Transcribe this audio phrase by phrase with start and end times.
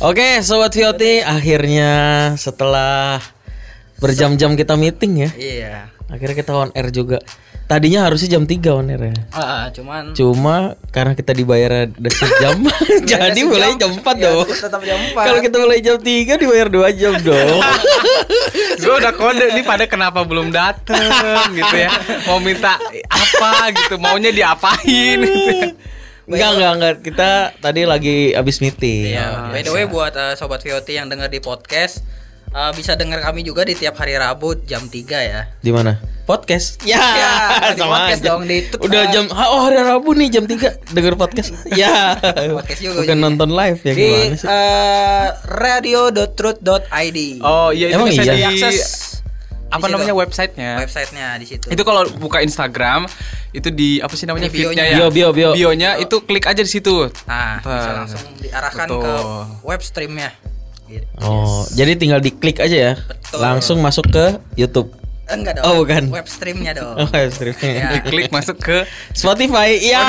[0.00, 1.92] Oke, sobat Vioti, akhirnya
[2.34, 3.20] setelah
[4.00, 5.76] berjam-jam kita meeting ya, Iya.
[6.08, 7.20] akhirnya kita on air juga.
[7.68, 9.16] Tadinya harusnya jam 3 on air ya.
[9.30, 12.56] Ah, cuman Cuma karena kita dibayar udah sejam,
[13.06, 13.46] jadi sejam.
[13.46, 14.48] mulai jam 4 Ya, dong.
[14.48, 15.20] tetap jam 4.
[15.20, 17.60] Kalau kita mulai jam 3 dibayar 2 jam dong.
[18.80, 21.04] gue udah kode nih pada kenapa belum dateng
[21.52, 21.92] gitu ya
[22.24, 25.68] mau minta apa gitu maunya diapain gitu ya.
[26.26, 26.94] Enggak, enggak, enggak.
[27.02, 29.10] Kita tadi lagi habis meeting.
[29.10, 32.02] Iya, by the way buat eh, sobat VOT yang dengar di podcast
[32.48, 35.40] eh, bisa dengar kami juga di tiap hari Rabu jam 3 ya.
[35.56, 35.96] Di mana?
[36.22, 36.78] Podcast.
[36.82, 37.32] Ya, Ya,
[37.74, 38.28] di sama podcast aja.
[38.28, 41.50] dong, di itu, Udah jam oh hari Rabu nih jam 3 denger podcast.
[41.74, 42.14] ya.
[42.50, 43.24] Podcast juga Bukan jadi.
[43.24, 44.46] nonton live ya di gimana sih?
[44.46, 47.18] eh, radio.truth.id.
[47.40, 48.30] oh iya itu Emang bisa iya?
[48.30, 48.78] di Diakses
[49.70, 50.20] apa di namanya situ.
[50.20, 51.66] websitenya websitenya di situ.
[51.66, 53.06] itu kalau buka Instagram
[53.50, 55.50] itu di apa sih namanya feednya ya Bio, bio, bio.
[55.52, 59.00] bionya itu klik aja di situ Nah, bisa langsung diarahkan betul.
[59.00, 59.14] ke
[59.62, 60.30] web streamnya.
[60.84, 61.06] Gitu.
[61.18, 62.92] Oh, jadi tinggal diklik aja ya.
[62.98, 63.38] Betul.
[63.38, 64.24] Langsung masuk ke
[64.56, 64.90] YouTube.
[65.24, 65.64] Eh, Enggak dong.
[65.64, 66.10] Oh, bukan.
[66.10, 66.98] Web streamnya dong.
[66.98, 67.74] Oh, live streaming.
[67.78, 68.02] Ya.
[68.02, 69.78] klik masuk ke Spotify.
[69.78, 70.02] Iya.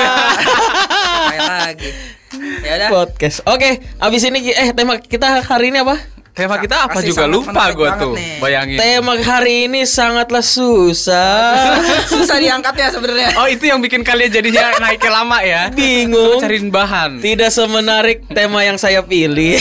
[1.30, 1.90] Kayak lagi.
[2.62, 2.90] Ya udah.
[2.90, 3.46] Podcast.
[3.46, 6.02] Oke, abis ini eh tema kita hari ini apa?
[6.32, 8.40] Tema kita apa Masih juga lupa gue tuh nih.
[8.40, 11.76] bayangin Tema hari ini sangatlah susah.
[12.12, 13.36] Susah diangkatnya sebenarnya.
[13.36, 16.40] oh itu yang bikin kalian jadinya naiknya lama ya Bingung.
[16.40, 19.60] cariin bahan Tidak semenarik tema yang saya pilih.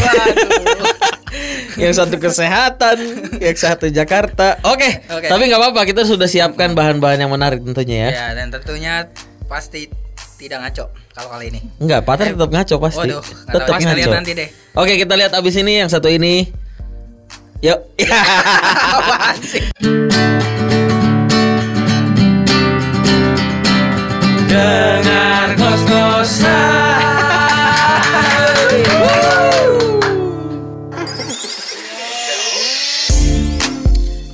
[1.77, 2.96] yang satu kesehatan,
[3.38, 4.58] yang satu Jakarta.
[4.62, 5.27] Oke, Oke.
[5.27, 5.82] tapi nggak apa-apa.
[5.84, 8.10] Kita sudah siapkan bahan-bahan yang menarik tentunya ya.
[8.10, 9.06] Ya, dan tentunya
[9.46, 9.86] pasti
[10.36, 11.60] tidak ngaco kalau kali ini.
[11.78, 13.08] Enggak, Pater tetap ngaco pasti.
[13.08, 13.78] Waduh, tetap tahu.
[13.78, 14.18] Kita lihat ngaco.
[14.18, 14.48] nanti deh.
[14.72, 16.50] Oke, kita lihat abis ini yang satu ini.
[17.61, 17.77] Yuk.
[24.48, 25.52] Dengar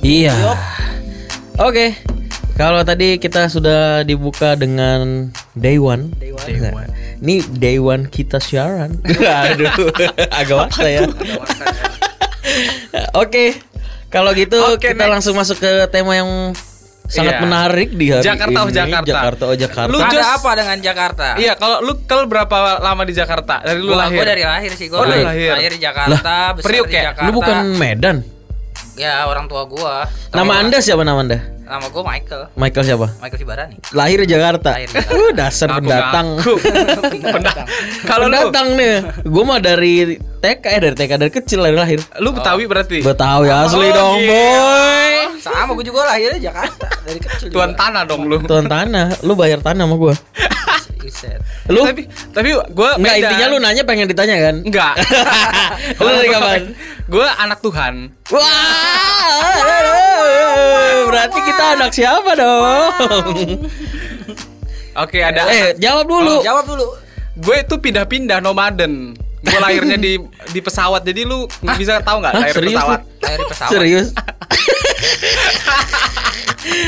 [0.07, 0.55] Iya.
[1.59, 1.99] Oke.
[2.55, 6.15] Kalau tadi kita sudah dibuka dengan Day One.
[6.15, 6.47] Day one.
[6.47, 6.89] Day One.
[7.19, 9.03] Ini Day One kita siaran.
[9.51, 9.91] Aduh,
[10.31, 11.03] agak waksa ya.
[13.15, 13.57] Oke.
[14.07, 15.11] Kalau gitu Oke, kita next.
[15.11, 16.55] langsung masuk ke tema yang
[17.05, 17.43] sangat Iya.
[17.43, 18.71] menarik di hari Jakarta ini.
[18.73, 19.07] Jakarta.
[19.07, 19.91] Jakarta oh Jakarta.
[19.91, 21.25] Lu Ada Just- apa dengan Jakarta?
[21.35, 23.59] Iya, kalau lu kalau berapa lama di Jakarta?
[23.61, 24.17] Dari lu Gua, lahir.
[24.17, 25.51] gua dari lahir sih gua Oh, dari lahir.
[25.55, 25.71] lahir.
[25.71, 27.03] di Jakarta, besar Priuk di ya?
[27.11, 27.27] Jakarta.
[27.27, 28.17] Lu bukan Medan.
[28.97, 30.09] Ya, orang tua gua.
[30.33, 31.37] Nama Anda siapa nama Anda?
[31.61, 32.49] Nama gua Michael.
[32.57, 33.07] Michael siapa?
[33.21, 33.75] Michael Sibarani.
[33.93, 34.73] Lahir di Jakarta.
[34.73, 35.13] Lahir di Jakarta.
[35.13, 36.27] Uh, dasar pendatang.
[37.37, 37.67] Pendatang.
[38.03, 38.93] Kalau lu pendatang nih.
[39.21, 41.99] Gue mah dari TK eh dari TK dari kecil dari lahir.
[42.17, 42.97] lu Betawi berarti.
[42.99, 44.33] Betawi asli Oh, dong, gitu.
[44.33, 45.13] boy.
[45.37, 47.47] Sama gua juga lahirnya Jakarta dari kecil.
[47.53, 47.79] Tuan juga.
[47.79, 48.37] tanah dong lu.
[48.41, 50.13] Tuan tanah, lu bayar tanah sama gua.
[50.97, 51.39] Buset.
[51.67, 53.27] Lu Tapi tapi gua Enggak beda.
[53.27, 54.55] intinya lu nanya pengen ditanya kan?
[54.61, 54.93] Enggak.
[55.99, 56.61] Lu dari kapan?
[57.07, 57.93] Gua anak Tuhan.
[58.27, 59.55] Wah,
[61.07, 62.91] berarti kita anak siapa dong?
[64.97, 66.41] Oke, ada Eh, jawab dulu.
[66.41, 66.87] Jawab dulu.
[67.37, 69.13] gue itu pindah-pindah nomaden.
[69.39, 70.17] Gue lahirnya di
[70.47, 71.01] di pesawat.
[71.01, 72.99] Jadi lu bisa tahu nggak Hah, lahir serius pesawat?
[72.99, 73.21] lu?
[73.21, 73.71] Lahir di pesawat.
[73.71, 74.07] Serius?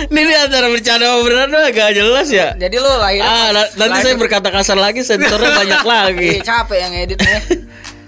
[0.10, 2.52] Ini di antara bercanda sama beneran tuh agak jelas ya.
[2.54, 6.30] Jadi lu lahir Ah, na- nanti saya berkata kasar lagi, sensornya banyak lagi.
[6.36, 7.40] Ih, capek yang editnya.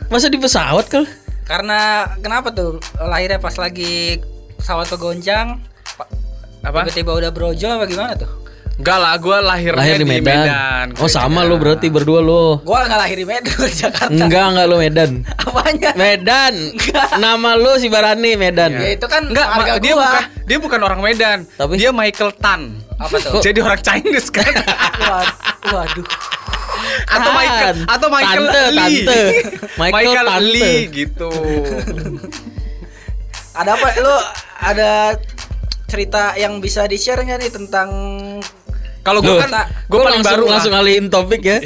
[0.07, 1.07] Masa di pesawat kal?
[1.41, 1.79] Karena
[2.17, 4.19] kenapa tuh lahirnya pas lagi
[4.57, 5.63] pesawat kegoncang
[5.95, 6.09] pa-
[6.61, 6.85] Apa?
[6.85, 8.29] tiba-tiba udah brojol apa gimana tuh?
[8.71, 10.87] Enggak lah, gue lahirnya Lahir di Medan.
[10.97, 11.21] Oh Gereja.
[11.21, 12.57] sama lu berarti berdua lu.
[12.61, 14.09] Gua nggak lahir di Medan di Jakarta.
[14.09, 15.11] Enggak enggak lu Medan.
[15.37, 15.91] Apanya?
[15.93, 16.53] Medan.
[17.15, 18.73] Nama lu si Barani Medan.
[18.73, 20.01] Ya itu kan Enggak, marga ma- dia gua.
[20.03, 21.37] bukan dia bukan orang Medan.
[21.51, 21.73] Tapi?
[21.75, 22.61] dia Michael Tan.
[22.97, 23.37] Apa tuh?
[23.39, 24.49] Jadi orang Chinese kan?
[25.03, 25.35] Wad-
[25.67, 26.07] Waduh.
[27.03, 27.37] atau Tan.
[27.37, 28.81] Michael atau Michael Tante, Lee.
[29.05, 29.21] tante.
[29.77, 30.41] Michael tante.
[30.47, 31.31] Lee gitu.
[33.53, 33.87] Ada apa?
[33.95, 34.15] Lu
[34.59, 34.91] ada
[35.85, 37.89] cerita yang bisa di-share nggak nih tentang
[39.01, 41.57] Kalau gue kan gue gua paling langsung, baru langsung alihin topik ya.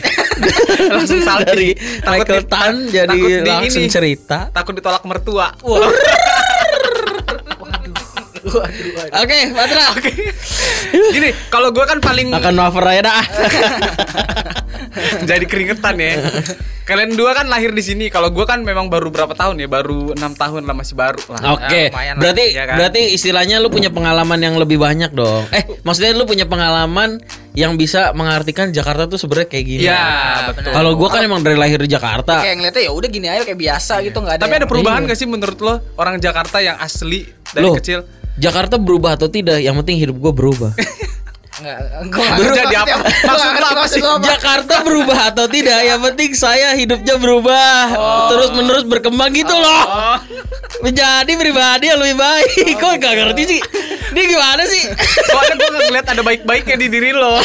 [0.96, 1.48] Langsung salting.
[1.48, 3.92] dari Takut Michael di- Tan jadi takut langsung ini.
[3.92, 4.38] cerita.
[4.52, 5.48] takut ditolak mertua.
[9.16, 9.84] Oke, Patra.
[9.92, 10.12] Oke.
[11.12, 13.24] Gini, kalau gue kan paling Akan wafer aja dah.
[15.30, 16.22] jadi keringetan ya.
[16.82, 18.08] Kalian dua kan lahir di sini.
[18.08, 19.66] Kalau gue kan memang baru berapa tahun ya?
[19.66, 21.58] Baru enam tahun lah masih baru lah.
[21.58, 22.22] Oke, Ya, lumayan lah.
[22.22, 22.76] berarti Iya kan?
[22.78, 25.50] berarti istilahnya lu punya pengalaman yang lebih banyak dong.
[25.50, 27.18] Eh, maksudnya lu punya pengalaman
[27.52, 29.82] yang bisa mengartikan Jakarta tuh sebenarnya kayak gini.
[29.84, 30.06] Iya,
[30.46, 30.54] betul.
[30.62, 30.72] betul.
[30.74, 32.40] Kalau gua kan emang dari lahir di Jakarta.
[32.40, 34.44] Kayak ngeliatnya ya udah gini aja kayak biasa gitu nggak ada.
[34.44, 35.10] Tapi ada perubahan Iya.
[35.10, 38.06] gak sih menurut lo orang Jakarta yang asli dari Loh, kecil?
[38.36, 39.58] Jakarta berubah atau tidak?
[39.58, 40.72] Yang penting hidup gua berubah.
[41.66, 42.98] Nggak ngerti jadi maksudnya apa?
[43.26, 44.02] Nggak apa sih?
[44.02, 44.22] apa.
[44.24, 47.80] Jakarta berubah atau tidak yang penting saya hidupnya berubah
[48.28, 50.18] terus menerus berkembang gitu loh Oh.
[50.82, 53.62] menjadi pribadi yang lebih baik kok gak ngerti sih
[54.12, 54.84] ini gimana sih
[55.26, 57.40] Soalnya gue ngeliat ada baik-baiknya di diri lo.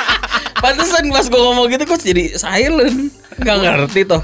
[0.62, 4.22] pantesan pas gue ngomong gitu kok jadi silent gak ngerti toh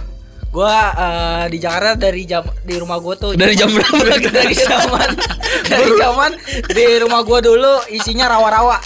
[0.52, 4.04] Gua eh, di Jakarta dari jam di rumah gua tuh Dari jam berapa?
[4.36, 5.08] dari zaman
[5.72, 6.30] dari zaman
[6.68, 8.76] di rumah gua dulu isinya rawa-rawa.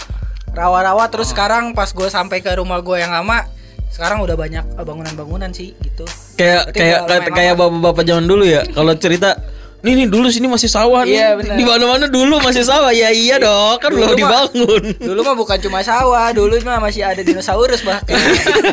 [0.51, 1.07] Rawa-rawa.
[1.07, 3.43] Terus sekarang pas gua sampai ke rumah gua yang lama
[3.87, 6.03] sekarang udah banyak eh, bangunan-bangunan sih gitu.
[6.35, 9.33] kayak Berarti kayak kayak, kayak bapak-bapak zaman dulu ya kalau cerita
[9.77, 11.15] nih nih dulu sini masih sawah nih.
[11.15, 11.55] Iya, benar.
[11.55, 12.89] di mana-mana dulu masih sawah.
[12.91, 14.83] Ya iya dong kan belum Dulu mah- dibangun.
[14.99, 18.17] Dulu mah bukan cuma sawah, dulu mah masih ada dinosaurus bahkan.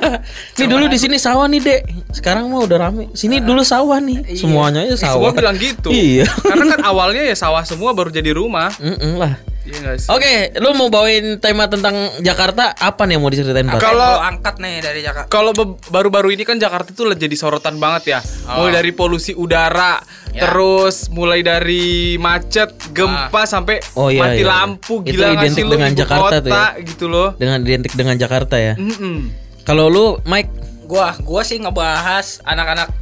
[0.59, 1.81] nih dulu di sini sawah nih dek.
[2.11, 3.13] Sekarang mah udah rame.
[3.13, 4.25] Sini dulu sawah nih.
[4.27, 4.41] Iya.
[4.41, 5.89] semuanya ya sawah Semua bilang gitu.
[5.93, 6.25] iya.
[6.43, 8.73] Karena kan awalnya ya sawah semua baru jadi rumah.
[8.77, 10.09] Mm-mm lah Iya sih?
[10.09, 14.23] Oke, lu mau bawain tema tentang Jakarta apa nih yang mau diceritain yang Kalau- mau
[14.23, 15.29] angkat nih dari Jakarta.
[15.29, 15.57] Kalau
[15.89, 18.19] baru-baru ini kan Jakarta tuh jadi sorotan banget ya.
[18.51, 20.45] Mulai dari polusi udara, Ya.
[20.45, 24.47] terus mulai dari macet, gempa sampai Oh, iya, mati iya.
[24.47, 26.85] lampu Itu gila identik lu dengan ibu Jakarta tuh kota, ya.
[26.85, 27.29] gitu loh.
[27.35, 28.75] Dengan identik dengan Jakarta ya.
[28.77, 29.17] Mm-mm.
[29.63, 30.53] Kalau lu Mike,
[30.85, 32.93] Gua gua sih ngebahas anak-anak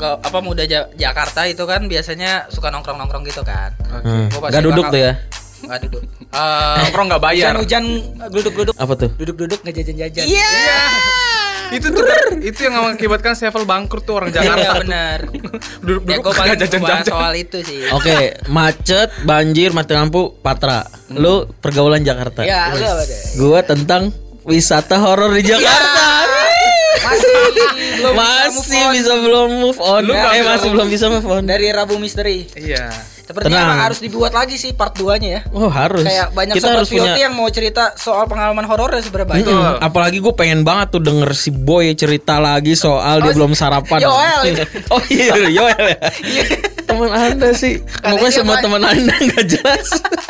[0.00, 3.70] apa muda Ja- Jakarta itu kan biasanya suka nongkrong-nongkrong gitu kan.
[3.78, 5.12] hmm, Gua pasti gak duduk tuh ya.
[5.60, 6.02] Nggak duduk.
[6.26, 7.52] Eh, Nongkrong nggak bayar.
[7.54, 7.84] Hujan-hujan
[8.28, 9.10] duduk-duduk Apa tuh?
[9.12, 10.24] duduk-duduk ngejajan-jajan.
[10.24, 10.52] Iya.
[11.70, 12.02] Itu tuh
[12.40, 14.74] itu yang mengakibatkan sevel bangkrut tuh orang Iya Jakarta.
[14.80, 15.18] benar.
[15.86, 17.04] Duduk-duduk Ya gue paling jajan-jajan.
[17.06, 17.86] soal itu sih.
[17.90, 18.16] Oke,
[18.48, 20.82] macet, banjir, mati lampu, patra.
[21.08, 22.42] Lu pergaulan Jakarta.
[22.42, 23.20] Ya, lu apa deh?
[23.36, 24.10] Gua tentang
[24.42, 26.26] wisata horor di Jakarta.
[27.00, 27.28] Masih
[27.96, 30.02] belum masih bisa belum move on.
[30.02, 31.42] Lu eh masih belum bisa move on.
[31.44, 32.50] dari Rabu Misteri.
[32.52, 32.90] Iya.
[33.30, 33.70] Sepertinya Tenang.
[33.70, 35.40] emang harus dibuat lagi sih part 2-nya ya.
[35.50, 36.02] Oh harus.
[36.02, 37.12] Kayak banyak Kita sobat harus punya.
[37.14, 39.46] Yang mau cerita soal pengalaman horor ya sebenarnya banyak.
[39.46, 39.78] Mm-mm.
[39.80, 44.02] Apalagi gue pengen banget tuh denger si Boy cerita lagi soal dia Oh, belum sarapan.
[44.02, 44.64] Yoel itu.
[44.90, 45.98] oh iya, Yoel ya.
[46.82, 47.78] teman anda sih.
[48.02, 49.86] Pokoknya semua teman anda nggak jelas.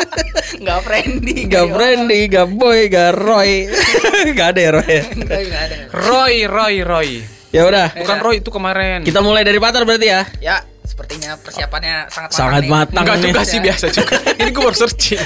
[0.61, 1.49] Enggak friendly.
[1.49, 3.65] Gak Brandy, gak Boy, gak Roy.
[4.37, 4.93] gak ada ya Roy.
[4.93, 5.03] ya?
[5.09, 5.77] Enggak ada.
[5.91, 7.11] Roy, Roy, Roy.
[7.51, 9.03] Ya udah, Bukan Roy itu kemarin.
[9.03, 10.23] kita mulai dari Patar berarti ya.
[10.39, 10.57] Ya,
[11.01, 12.69] sepertinya persiapannya sangat matang Sangat nih.
[12.69, 14.15] matang Enggak juga sih biasa juga.
[14.45, 15.21] Ini gue baru searching.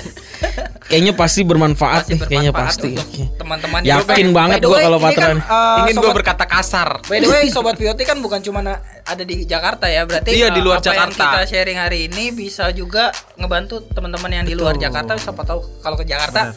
[0.85, 2.91] Kayaknya pasti bermanfaat Pasti nih, kayaknya pasti.
[3.35, 6.89] teman-teman Yakin By banget way, kalau ini kan, eh, Ingin gue berkata kasar.
[7.11, 8.63] By the way, sobat VOT kan bukan cuma
[9.03, 11.25] ada di Jakarta ya, berarti Iya, di luar apa yang Jakarta.
[11.27, 15.99] kita sharing hari ini bisa juga ngebantu teman-teman yang di luar Jakarta siapa tahu kalau
[15.99, 16.55] ke Jakarta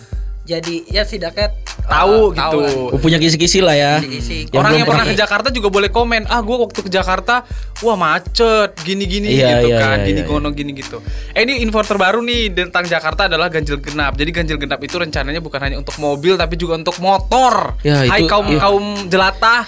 [0.48, 2.58] jadi ya setidaknya eh, Tahu gitu.
[2.64, 2.72] lah.
[2.96, 3.94] Gua punya kisi-kisi lah ya.
[4.00, 4.48] Kisi-kisi.
[4.48, 6.24] Yang Orang yang pernah ke Jakarta juga boleh komen.
[6.28, 7.44] Ah, gue waktu ke Jakarta,
[7.80, 10.28] wah macet, gini-gini Iya, gitu iya, kan, iya, gini iya.
[10.28, 11.04] gono gini gitu.
[11.32, 14.16] Eh ini info terbaru nih tentang Jakarta adalah ganjil genap.
[14.16, 17.76] Jadi ganjil genap itu rencananya bukan hanya untuk mobil tapi juga untuk motor.
[17.84, 18.60] Ya, Hai itu- kaum iya.
[18.64, 19.68] kaum jelata.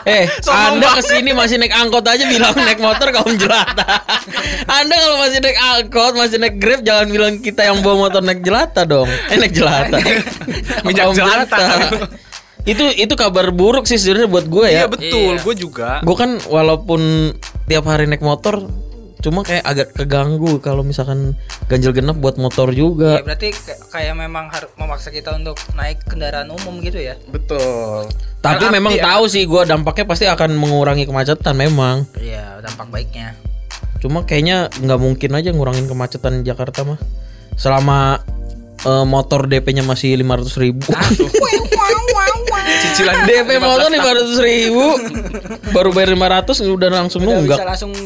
[0.00, 4.00] Eh, Sombong Anda ke sini masih naik angkot aja bilang naik motor kaum jelata.
[4.80, 8.40] Anda kalau masih naik angkot, masih naik grab, jangan bilang kita yang bawa motor naik
[8.40, 9.08] jelata dong.
[9.28, 9.58] Eh naik
[9.90, 9.98] jelata.
[10.82, 11.64] Minyak Kaum jelata.
[12.62, 14.84] itu itu kabar buruk sih sebenarnya buat gue ya.
[14.84, 15.42] Iya betul, Iya.
[15.42, 15.90] gue juga.
[16.00, 17.32] Gue kan walaupun
[17.64, 18.68] tiap hari naik motor,
[19.18, 21.32] cuma kayak agak keganggu kalau misalkan
[21.66, 23.20] ganjil genap buat motor Ya, juga.
[23.20, 23.56] berarti
[23.88, 27.16] kayak- memang harus memaksa kita untuk naik kendaraan umum gitu ya.
[27.28, 28.12] Betul.
[28.40, 29.04] Tapi LRT memang ya.
[29.06, 32.04] tahu sih gue dampaknya pasti akan mengurangi kemacetan memang.
[32.16, 33.36] Iya, dampak baiknya.
[34.00, 37.00] Cuma kayaknya nggak mungkin aja ngurangin kemacetan Jakarta mah.
[37.56, 38.20] Selama
[38.84, 40.88] eh, motor DP-nya masih 500 ribu.
[42.80, 44.16] Cicilan DP 15 motor tahun.
[44.38, 44.84] 500 ribu.
[45.72, 47.58] Baru bayar 500 udah langsung Udah nunggak.
[47.58, 47.92] bisa langsung.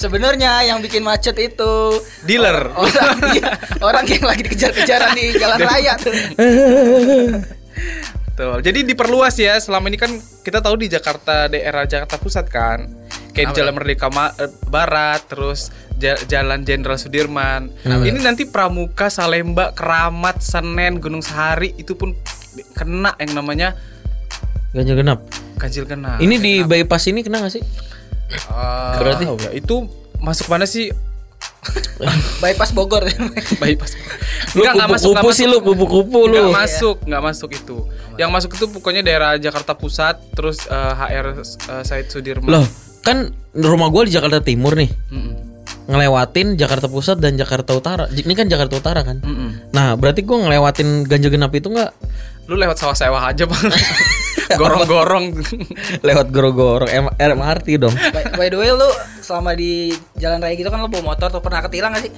[0.00, 2.72] Sebenarnya yang bikin macet itu Dealer.
[2.72, 3.52] orang iya,
[3.84, 6.14] orang yang lagi dikejar-kejaran di jalan raya tuh.
[8.32, 8.56] Betul.
[8.64, 9.60] Jadi diperluas ya.
[9.60, 10.08] Selama ini kan
[10.40, 12.88] kita tahu di Jakarta daerah Jakarta Pusat kan.
[13.42, 15.60] Kayak di Jalan Merdeka Ma- eh, Barat, terus
[15.96, 17.72] ja- Jalan Jenderal Sudirman.
[17.82, 22.12] Ini nanti Pramuka, Salemba, Keramat, Senen, Gunung Sahari itu pun
[22.72, 23.78] kena yang namanya
[24.70, 25.18] Ganjil genap.
[25.56, 26.18] ganjil genap.
[26.18, 27.62] Ini di bypass ini kena gak sih?
[28.46, 30.94] Oh, Berarti ya, itu masuk mana sih?
[32.42, 33.04] bypass Bogor.
[33.62, 33.92] Bypass.
[34.54, 35.60] lu Enggak, enggak masuk, enggak sih masuk.
[35.60, 36.34] lu, kupu-kupu lu.
[36.48, 37.76] Nggak masuk, nggak masuk itu.
[38.16, 42.48] Yang masuk itu pokoknya daerah Jakarta Pusat, terus eh, HR eh, Said Sudirman.
[42.50, 42.66] Loh,
[43.00, 44.90] kan rumah gua di Jakarta Timur nih.
[45.10, 45.34] Mm-mm.
[45.90, 48.06] Ngelewatin Jakarta Pusat dan Jakarta Utara.
[48.06, 49.18] Ini kan Jakarta Utara kan?
[49.20, 49.74] Mm-mm.
[49.74, 51.90] Nah, berarti gua ngelewatin ganjil genap itu nggak
[52.50, 53.62] Lu lewat sawah-sawah aja bang
[54.58, 55.38] Gorong-gorong
[56.02, 57.94] lewat goro-goro M- MRT dong.
[57.94, 58.90] by, by the way lu
[59.22, 62.12] selama di jalan raya gitu kan lu bawa motor tuh pernah ketilang gak sih?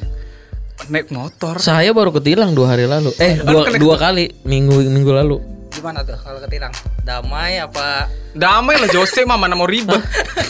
[0.89, 1.61] naik motor.
[1.61, 3.13] Saya baru ketilang dua hari lalu.
[3.21, 5.37] Eh dua, dua kali minggu minggu lalu.
[5.71, 6.73] Gimana tuh kalau ketilang?
[7.03, 8.07] Damai apa?
[8.33, 9.99] Damai lah Jose mah mana mau ribet.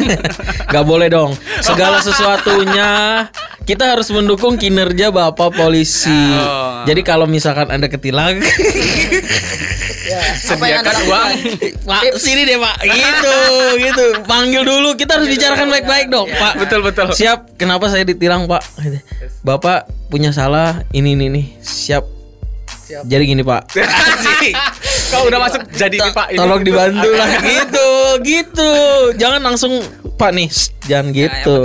[0.72, 1.32] Gak boleh dong.
[1.64, 3.24] Segala sesuatunya
[3.64, 6.12] kita harus mendukung kinerja bapak polisi.
[6.12, 6.84] Oh.
[6.84, 8.36] Jadi kalau misalkan ada ketilang,
[10.02, 10.18] Ya,
[10.52, 11.30] apa yang anda Sediakan lakukan?
[11.88, 12.76] Pak sini deh pak.
[12.84, 13.36] Gitu
[13.80, 14.06] gitu.
[14.28, 14.92] Panggil dulu.
[14.98, 16.60] Kita harus bicarakan baik-baik dong, Pak.
[16.60, 17.06] Betul betul.
[17.16, 17.56] Siap.
[17.56, 18.60] Kenapa saya ditilang pak?
[19.40, 21.46] Bapak punya salah ini ini nih.
[21.64, 22.04] Siap.
[22.92, 23.08] Siap.
[23.08, 23.72] Jadi gini pak.
[25.12, 26.26] Kau udah masuk jadi nih Pak.
[26.32, 27.88] Ini Tolong dibantu lah gitu,
[28.24, 28.70] gitu.
[29.14, 29.72] Jangan langsung
[30.16, 30.48] Pak nih,
[30.82, 31.56] jangan Nah, yang gitu.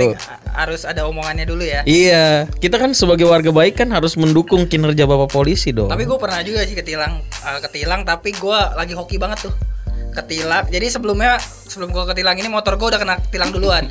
[0.50, 1.80] harus ada omongannya dulu ya.
[1.84, 5.86] Iya, kita kan sebagai warga baik kan harus mendukung kinerja bapak polisi dong.
[5.86, 9.54] Tapi gue pernah juga sih ketilang, eh, ketilang tapi gue lagi hoki banget tuh.
[10.10, 10.66] Ketilang.
[10.66, 13.86] Jadi sebelumnya sebelum gue ketilang ini motor gue udah kena tilang duluan.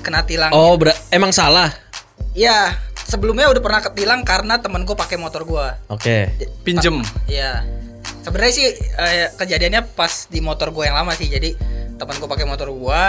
[0.00, 0.52] Kena tilang.
[0.52, 1.72] oh, ber- emang salah.
[2.36, 5.66] Iya, sebelumnya udah pernah ketilang karena temen gue pakai motor gue.
[5.88, 6.28] Oke.
[6.60, 7.00] pinjem.
[7.24, 7.64] Iya.
[8.24, 11.28] Sebenarnya sih eh, kejadiannya pas di motor gue yang lama sih.
[11.28, 11.52] Jadi
[11.94, 13.02] teman gue pakai motor gue,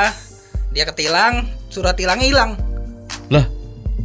[0.69, 2.51] dia ketilang, surat tilangnya hilang.
[3.27, 3.47] Lah,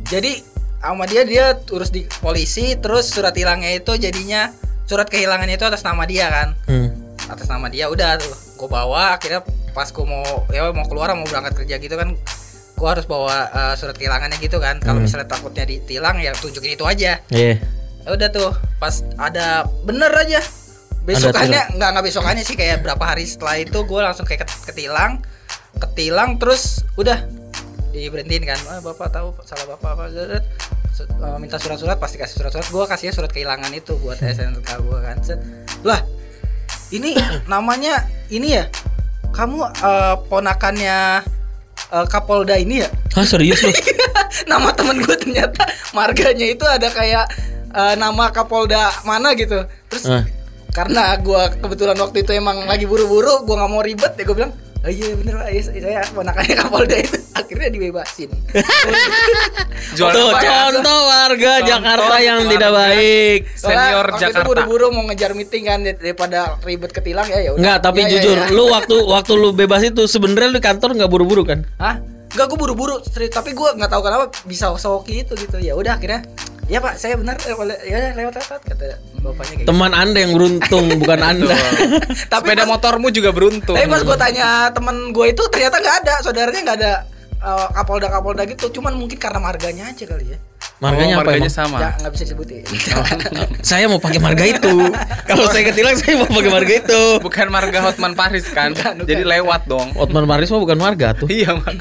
[0.07, 0.40] Jadi
[0.81, 4.49] sama dia dia urus di polisi, terus surat hilangnya itu jadinya
[4.87, 6.49] surat kehilangannya itu atas nama dia kan.
[6.64, 6.88] hmm.
[7.26, 8.35] Atas nama dia udah tuh.
[8.57, 12.19] Gue bawa akhirnya pas gue mau ya mau keluar mau berangkat kerja gitu kan
[12.75, 15.07] gue harus bawa eh, surat kehilangannya gitu kan kalau Hmm.
[15.07, 17.55] misalnya takutnya ditilang ya tunjukin itu aja Iya.
[18.00, 20.40] Ya udah tuh pas ada bener aja
[21.02, 25.25] besokannya nggak nggak besokannya sih kayak berapa hari setelah itu gue langsung kayak ket- ketilang
[25.78, 27.25] ketilang terus udah
[27.90, 28.59] diberhentiin kan.
[28.69, 30.04] Ah, bapak tahu salah bapak apa?
[30.11, 30.42] Eh,
[31.38, 32.66] minta surat-surat pasti kasih surat-surat.
[32.69, 35.16] Gue kasih surat kehilangan itu buat SNK gue kan.
[35.21, 35.40] Set.
[35.83, 35.99] lah
[36.90, 37.16] ini
[37.52, 38.69] namanya ini ya?
[39.30, 40.99] Kamu eh, ponakannya
[41.90, 42.88] eh, Kapolda ini ya?
[43.16, 43.75] Hah serius loh?
[44.50, 47.26] nama temen gue ternyata marganya itu ada kayak
[47.71, 49.66] eh, nama Kapolda mana gitu.
[49.88, 50.23] Terus Ah.
[50.71, 54.55] Karena gue kebetulan waktu itu emang lagi buru-buru gue nggak mau ribet ya gue bilang
[54.81, 58.33] Oh iya bener Pak, iya, saya ponakannya Kapolda itu akhirnya dibebasin.
[59.93, 60.73] Jual Tuh, apa ya?
[60.73, 62.50] contoh warga Contoh Jakarta yang warga.
[62.50, 63.41] tidak baik.
[63.50, 64.47] Senior Soalnya waktu itu Jakarta.
[64.49, 67.61] buru-buru mau ngejar meeting kan dar- daripada ribet ketilang ya ya udah.
[67.61, 68.47] Enggak, tapi Ya, ya, jujur, ya.
[68.50, 71.61] lu waktu waktu lu bebas itu sebenarnya lu di kantor nggak buru-buru kan?
[71.77, 72.00] Hah?
[72.31, 72.95] Enggak gue buru-buru,
[73.29, 75.59] tapi gue nggak tahu kenapa bisa soki itu gitu.
[75.59, 76.25] Ya udah akhirnya
[76.71, 77.55] ya pak saya benar eh,
[77.91, 78.85] ya lewat lewat kata
[79.21, 79.69] bapaknya kayak gitu.
[79.69, 81.57] Teman Anda yang beruntung, bukan Anda.
[82.31, 83.75] Tapi Sepeda pas- motormu juga beruntung.
[83.75, 86.93] Tapi pas gue tanya temen gue itu ternyata nggak ada, saudaranya nggak ada
[87.43, 88.71] eh, kapolda kapolda gitu.
[88.71, 90.39] Cuman mungkin karena marganya aja kali ya.
[90.81, 91.61] Marganya oh, apa marganya emang?
[91.61, 91.77] sama.
[91.77, 92.62] Ya nggak bisa disebutin.
[93.61, 94.75] Saya mau pakai marga itu.
[95.29, 97.03] Kalau saya ketilang saya mau pakai marga itu.
[97.21, 98.73] Bukan marga Hotman Paris kan.
[98.73, 99.11] Bukan, bukan.
[99.11, 99.93] Jadi lewat dong.
[99.99, 101.29] Otman Paris mah bukan marga tuh.
[101.29, 101.77] Iya, Mak.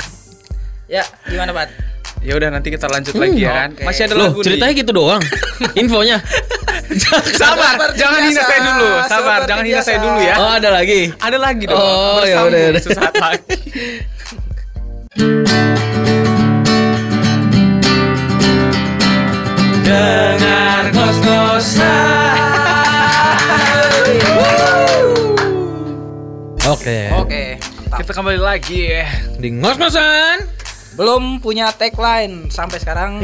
[0.89, 1.88] ya gimana pak?
[2.19, 3.69] Ya udah nanti kita lanjut lagi ya kan.
[3.79, 3.83] oke.
[3.87, 4.81] Masih ada Loh, lagu ceritanya nih.
[4.83, 5.21] gitu doang.
[5.79, 6.19] Infonya.
[7.39, 8.89] Sabar, jangan hina saya dulu.
[9.07, 10.35] Sabar, jangan hina saya dulu ya.
[10.35, 11.15] Oh, ada lagi.
[11.15, 11.79] Ada lagi dong.
[11.79, 12.81] Oh, ya udah, udah.
[12.83, 13.55] sesaat lagi.
[19.89, 20.85] Dengar
[26.69, 26.99] Oke.
[27.17, 27.43] Oke.
[27.89, 29.09] Kita kembali lagi ya.
[29.41, 30.58] Di ngos-ngosan.
[30.99, 33.23] Belum punya tagline sampai sekarang.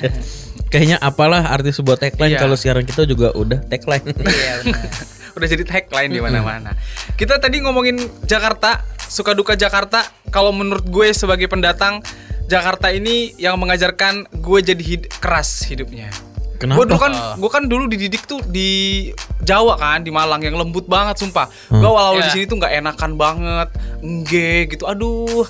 [0.72, 2.40] Kayaknya apalah arti sebuah tagline Iya.
[2.40, 4.08] kalau sekarang kita juga udah tagline.
[4.24, 4.88] Iya benar.
[5.32, 6.72] Udah jadi tagline di mana-mana.
[7.12, 10.00] Kita tadi ngomongin Jakarta, suka duka Jakarta.
[10.28, 12.00] Kalau menurut gue sebagai pendatang,
[12.44, 16.08] Jakarta ini yang mengajarkan gue jadi hid- keras hidupnya.
[16.56, 16.78] Kenapa?
[16.78, 19.08] Gue dulu kan, gue kan dulu dididik tuh di
[19.42, 21.48] Jawa kan, di Malang yang lembut banget, sumpah.
[21.68, 21.80] Hmm.
[21.80, 22.32] Gue awal-awal di Ya.
[22.32, 24.84] sini tuh nggak enakan banget, engge gitu.
[24.86, 25.42] Aduh,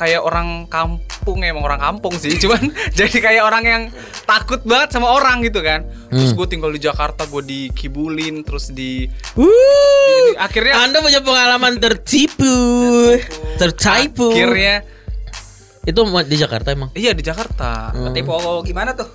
[0.00, 2.56] kayak orang kampung emang orang kampung sih, cuman
[2.90, 3.82] jadi kayak orang yang
[4.24, 5.84] takut banget sama orang gitu kan.
[6.08, 6.38] Terus Hmm.
[6.40, 9.04] gue tinggal di Jakarta, gue dikibulin, terus di,
[9.36, 9.44] Wuh.
[9.44, 12.56] di- akhirnya Anda punya pengalaman tertipu,
[13.56, 14.32] tertipu.
[14.32, 14.88] akhirnya
[15.80, 16.88] Itu di Jakarta emang.
[16.92, 17.92] iya di Jakarta.
[17.92, 18.12] Hmm.
[18.12, 18.32] Tipe
[18.64, 19.08] gimana tuh?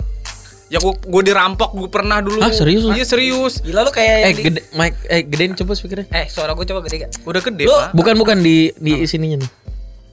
[0.66, 2.42] Ya gue gue dirampok, gue pernah dulu.
[2.42, 2.90] Ah, serius?
[2.90, 3.62] Iya serius.
[3.62, 6.10] Gila lu kayak Eh, di- gede, Mike, eh gedein coba speakernya.
[6.10, 7.12] Eh, suara gue coba gede gak?
[7.22, 7.94] Udah gede Lu- pak.
[7.94, 9.50] Bukan bukan di di sininya nih.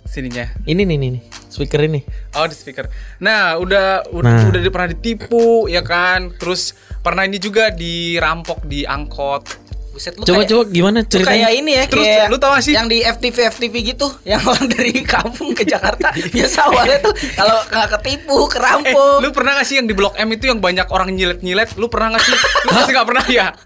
[0.03, 0.45] Sininya.
[0.67, 1.23] Ini nih nih nih.
[1.49, 2.03] Speaker ini.
[2.35, 2.91] Oh di speaker.
[3.23, 4.49] Nah udah udah Nah.
[4.51, 6.35] udah pernah ditipu ya kan.
[6.37, 9.62] Terus pernah ini juga dirampok di angkot.
[9.93, 11.49] Buset lu Coba kayak, coba gimana lu kayak ceritanya?
[11.53, 12.73] ini ya Terus, kayak lu tau gak sih?
[12.73, 17.61] yang di FTV FTV gitu yang orang dari kampung ke Jakarta biasa awalnya tuh kalau
[17.63, 20.89] nggak ketipu Eh, kerampok lu pernah gak sih yang di Blok M itu yang banyak
[20.89, 21.77] orang nyilet-nyilet?
[21.77, 22.33] Lu pernah gak sih?
[22.33, 23.47] Lu pasti gak pernah ya?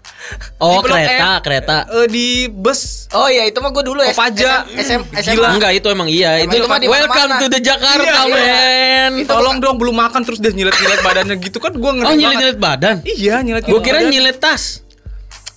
[0.59, 1.77] Oh, Di kereta, M, kereta.
[1.87, 3.07] eh, di bus.
[3.15, 4.67] oh iya itu mah gue dulu Kopaja.
[4.67, 5.55] SM, SM, Gila.
[5.55, 6.35] Enggak, itu emang iya.
[6.35, 7.39] Emang itu itu mah di welcome mana-mana.
[7.39, 8.57] to the Jakarta, Iya, iya.
[9.07, 9.11] man.
[9.13, 12.59] Ih, tolong dong belum makan terus dia nyilet-nyilet badannya gitu kan gua ngeri Oh nyilet-nyilet
[12.59, 12.95] badan.
[13.07, 13.63] Iya, nyilet.
[13.63, 14.83] Gue kira nyilet tas.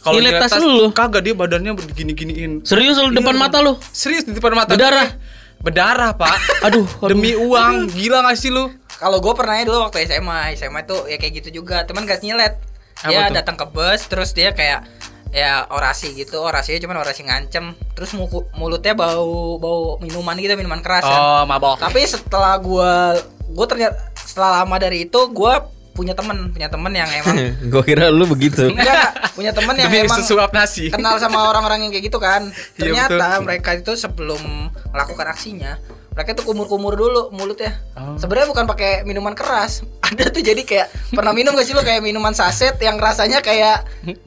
[0.00, 0.88] Kalau nyilet tas lu.
[0.90, 2.64] Kagak dia badannya begini-giniin.
[2.64, 3.76] Serius lu depan Iya, mata lu?
[3.90, 4.72] Serius di depan mata.
[4.72, 5.12] Berdarah?
[5.12, 5.38] gue.
[5.60, 6.36] Berdarah, Pak.
[6.66, 7.12] Aduh, aduh.
[7.12, 8.72] Demi uang, gila gak sih lu?
[8.96, 12.56] Kalau gue pernah dulu waktu SMA, SMA itu ya kayak gitu juga, teman gak nyilet.
[13.00, 14.84] Dia datang ke bus, terus dia kayak
[15.30, 20.80] ya orasi gitu, orasinya cuman orasi ngancem, terus muku- mulutnya bau bau minuman gitu, minuman
[20.80, 21.04] keras.
[21.04, 21.16] kan.
[21.16, 21.80] Oh, mabok.
[21.80, 23.16] Tapi setelah gua
[23.48, 27.36] gua ternyata setelah lama dari itu gua punya temen punya temen yang emang
[27.70, 28.66] Gue kira lu begitu.
[28.66, 30.88] enggak punya temen yang Demi emang sesuap nasi.
[30.88, 33.44] kenal sama orang-orang yang kayak gitu kan Iya, ternyata betul.
[33.44, 34.42] mereka itu sebelum
[34.88, 35.76] melakukan aksinya
[36.10, 38.16] mereka tuh kumur-kumur dulu mulutnya Oh.
[38.16, 42.00] sebenarnya bukan pakai minuman keras ada tuh jadi kayak pernah minum gak sih lo kayak
[42.00, 43.84] minuman saset yang rasanya kayak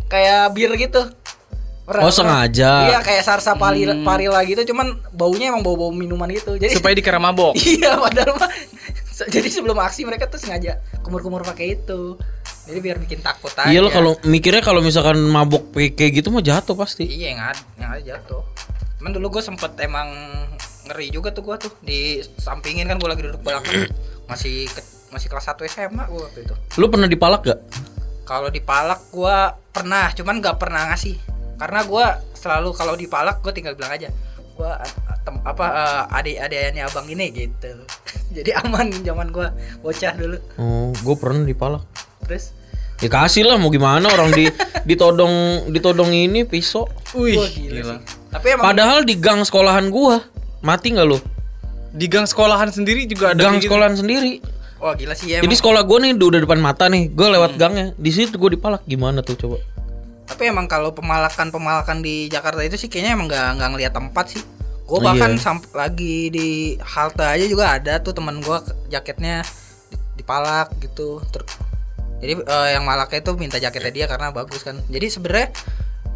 [0.07, 1.09] kayak bir gitu
[1.83, 2.87] Pernah- Oh, sengaja.
[2.87, 7.17] iya kayak sarsa parila, parila gitu cuman baunya emang bau-bau minuman gitu jadi Supaya dikira
[7.17, 7.55] mabok.
[7.57, 8.47] iya padahal mah
[9.35, 12.17] jadi sebelum aksi mereka tuh sengaja kumur-kumur pakai itu.
[12.63, 16.39] Jadi biar bikin takut aja Iya lo kalau mikirnya kalau misalkan mabok kayak gitu mah
[16.39, 17.03] jatuh pasti.
[17.03, 18.39] iya yang ada yang ada jatuh.
[18.99, 20.07] Cuman dulu gue sempet emang
[20.87, 21.71] ngeri juga tuh gue tuh.
[21.79, 23.91] Di sampingin kan gue lagi duduk belakang.
[24.31, 26.55] Masih ke- masih kelas 1 SMA gue waktu itu.
[26.79, 27.59] Lu pernah dipalak gak?
[28.23, 29.37] kalau dipalak gue
[29.69, 31.19] pernah cuman gak pernah ngasih.
[31.59, 34.09] Karena gue selalu kalau dipalak gue tinggal bilang aja
[34.53, 34.71] gue
[35.43, 37.71] apa eh, adik-adikannya abang ini gitu
[38.35, 39.47] jadi aman zaman gue
[39.79, 41.83] bocah dulu Oh, gue pernah dipalak.
[42.21, 42.53] terus
[42.97, 44.47] Ya kasih lah mau gimana orang di
[44.89, 46.87] ditodong ditodong ini pisau.
[47.11, 47.83] Wih, Wah, gila, gila.
[47.89, 47.99] sih.
[48.29, 50.23] tapi emang Padahal di gang sekolahan gua.
[50.61, 51.19] Mati nggak lu?
[51.91, 53.67] Di gang sekolahan sendiri juga ada Gang gitu.
[53.67, 54.39] sekolahan sendiri.
[54.79, 55.59] wah gila sih ya Jadi emang.
[55.59, 57.11] sekolah gua nih udah depan mata nih.
[57.11, 57.91] Gua lewat gangnya.
[57.93, 59.57] Di situ gua dipalak gimana tuh coba?
[60.33, 64.25] Tapi emang kalau pemalakan pemalakan di Jakarta itu sih kayaknya emang nggak nggak ngeliat tempat
[64.33, 64.41] sih.
[64.83, 65.39] Gue Oh, bahkan iya.
[65.39, 68.57] samp- lagi di halte aja juga ada tuh teman gue
[68.89, 69.45] jaketnya
[69.93, 71.21] di- dipalak gitu.
[71.29, 71.45] Ter-
[72.17, 74.81] jadi eh, yang malaknya itu minta jaketnya dia karena bagus kan.
[74.89, 75.53] Jadi sebenarnya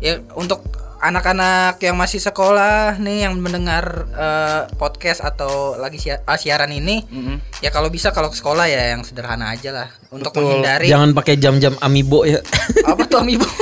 [0.02, 0.66] ya untuk
[1.08, 7.02] anak-anak yang masih sekolah nih yang mendengar eh, podcast atau lagi sia- ah, siaran ini
[7.04, 7.40] Mm-mm.
[7.58, 10.44] ya kalau bisa kalau ke sekolah ya yang sederhana aja lah untuk Betul.
[10.46, 12.44] menghindari Jangan pakai jam-jam amibo ya.
[12.90, 13.48] apa tuh amiibo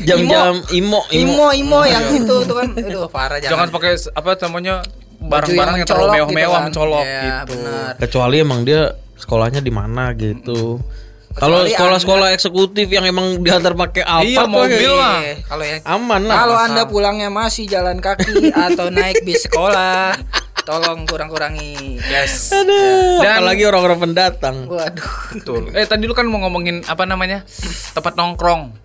[0.00, 1.10] Jam-jam imo imo.
[1.10, 4.74] Imo Imo yang itu tuh kan aduh parah Jangan jangan, pakai apa namanya
[5.18, 6.66] barang-barang yang terlalu mencolok mewah-mewah kan.
[6.70, 7.50] mencolok Iya, gitu.
[7.50, 7.92] benar.
[7.98, 8.80] Kecuali emang dia
[9.14, 10.78] sekolahnya di mana gitu.
[11.38, 15.18] Kalau sekolah-sekolah eksekutif yang emang diantar pakai apa Iya, mobil lah.
[15.20, 16.36] Iya, kalau yang Aman lah.
[16.36, 20.18] kalau anda pulangnya masih jalan kaki atau naik bis sekolah
[20.62, 22.52] tolong kurang-kurangi Yes.
[22.52, 24.56] Aduh, Dan- apalagi orang-orang pendatang.
[24.66, 25.72] waduh Betul.
[25.72, 27.46] Eh tadi lu kan mau ngomongin apa namanya?
[27.90, 28.76] tempat nongkrong.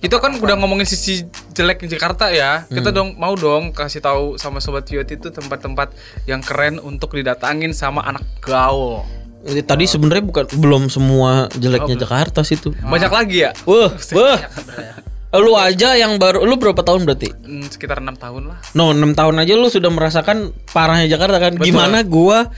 [0.00, 2.66] Itu kan udah ngomongin sisi jelek Jakarta ya.
[2.66, 2.96] Kita Hmm.
[2.96, 8.02] dong mau dong kasih tahu sama sobat Viot itu tempat-tempat yang keren untuk didatangin sama
[8.02, 9.06] anak gaul.
[9.42, 12.70] Eh, Tadi sebenarnya bukan belum semua jeleknya Oh, Jakarta sih tuh.
[12.78, 13.50] Banyak lagi ya?
[13.66, 14.38] Wah, wah.
[15.32, 17.32] Lu aja yang baru lu berapa tahun berarti?
[17.32, 18.58] Hmm, sekitar enam tahun lah.
[18.76, 21.56] No, 6 tahun aja lu sudah merasakan parahnya Jakarta kan.
[21.56, 21.72] Betul.
[21.72, 22.52] Gimana gua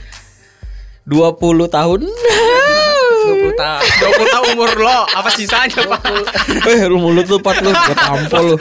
[1.07, 2.01] 20 tahun?
[3.25, 6.03] 20 tahun 20 tahun umur lo, apa sisanya, Pak?
[6.71, 8.57] eh, lu mulut lu pat lu, gua tampol lu.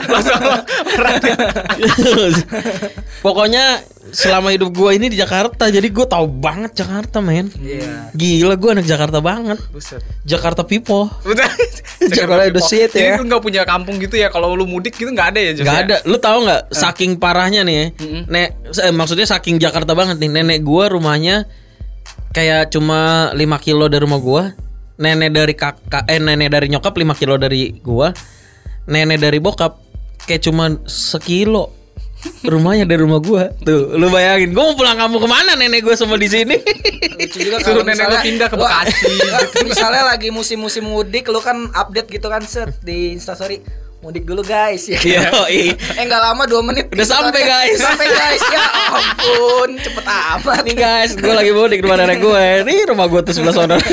[3.24, 3.80] Pokoknya
[4.12, 7.48] selama hidup gua ini di Jakarta, jadi gua tahu banget Jakarta, men.
[7.60, 9.58] iya Gila gua anak Jakarta banget.
[9.72, 10.00] Buset.
[10.24, 11.08] Jakarta people.
[12.16, 13.20] Jakarta the shit Jadi ya.
[13.20, 14.28] lu nggak punya kampung gitu ya?
[14.28, 15.52] Kalau lu mudik gitu nggak ada ya?
[15.56, 15.82] Gak ya?
[15.88, 15.96] ada.
[16.04, 17.86] Lu tahu nggak saking parahnya nih ya.
[18.28, 18.48] Nek
[18.84, 20.30] eh, maksudnya saking Jakarta banget nih.
[20.30, 21.48] Nenek gua rumahnya
[22.34, 24.42] kayak cuma 5 kilo dari rumah gua.
[24.94, 28.10] Nenek dari kakak eh nenek dari nyokap 5 kilo dari gua.
[28.90, 29.78] Nenek dari bokap
[30.26, 31.70] kayak cuma sekilo.
[32.44, 33.52] Rumahnya dari rumah gua.
[33.62, 36.56] Tuh, lu bayangin gua mau pulang kampung ke mana nenek gua semua di sini.
[37.14, 39.28] lucu juga kalau nenek lu pindah ke Bekasi gitu.
[39.70, 43.62] misalnya lagi musim-musim mudik lu kan update gitu kan set di instastory
[44.04, 45.32] mudik dulu guys ya Iya,
[45.96, 47.80] eh nggak lama dua menit Udah sampai, guys.
[47.80, 48.60] sampai guys ya
[48.92, 52.44] ampun cepet amat Nih guys, gua lagi mudik di rumah nenek gue.
[52.62, 53.76] Nih rumah gua tuh sebelah sana.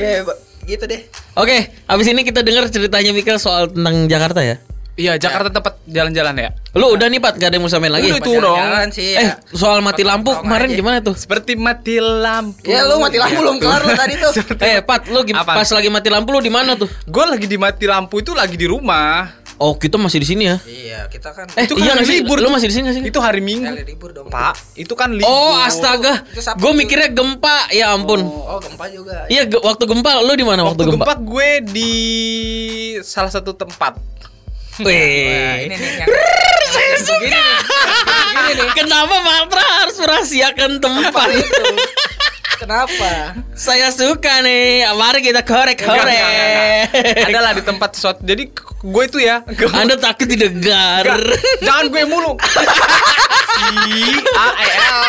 [0.00, 1.00] ya ba- gitu deh
[1.34, 4.56] Oke, habis ini kita dengar ceritanya Mika soal tentang Jakarta ya.
[5.02, 6.48] Iya, Jakarta tempat jalan-jalan ya.
[6.72, 8.06] Lu udah nih Pat, gak ada yang mau samain lagi?
[8.06, 8.54] Udah itu dong.
[8.56, 9.34] Jalan sih Eh, ya.
[9.50, 10.76] soal mati lampu kemarin aja.
[10.78, 11.14] gimana tuh?
[11.14, 12.62] Seperti mati lampu.
[12.64, 14.30] ya lu mati lampu belum kelar lu tadi tuh
[14.64, 15.58] Eh, Pat, lu gim- Apaan?
[15.58, 16.86] pas lagi mati lampu lu di mana tuh?
[17.04, 19.42] Gue lagi di mati lampu itu lagi di rumah.
[19.54, 20.56] Oh, kita masih di sini ya.
[20.64, 22.18] iya kita kan Eh, Itu kan iya hari nggak sih?
[22.20, 22.36] libur.
[22.36, 23.02] Lu masih di sini gak sih?
[23.04, 23.68] Itu hari Minggu.
[23.68, 25.22] kali libur dong Pak, itu kan libur.
[25.24, 26.26] Oh, astaga.
[26.56, 27.70] Gue mikirnya gempa.
[27.70, 28.22] Ya ampun.
[28.22, 31.04] oh gempa juga Iya, ge- waktu gempa lu di mana waktu, Waktu gempa?
[31.04, 31.92] gempa gue di
[33.02, 33.98] salah satu tempat.
[34.80, 35.68] Wih.
[35.68, 36.08] ini nih yang
[36.72, 37.28] saya suka.
[37.28, 38.68] Nih.
[38.72, 41.64] Kenapa Matra harus merahasiakan tempat itu?
[42.56, 43.36] Kenapa?
[43.52, 44.88] Saya suka nih.
[44.88, 46.88] Mari kita korek-korek.
[47.26, 48.22] Adalah di tempat sesuatu.
[48.22, 48.48] Jadi
[48.80, 49.44] gue itu ya.
[49.74, 51.04] Anda takut didengar.
[51.60, 52.32] Jangan gue mulu.
[53.52, 53.76] Si
[54.32, 55.02] A E L.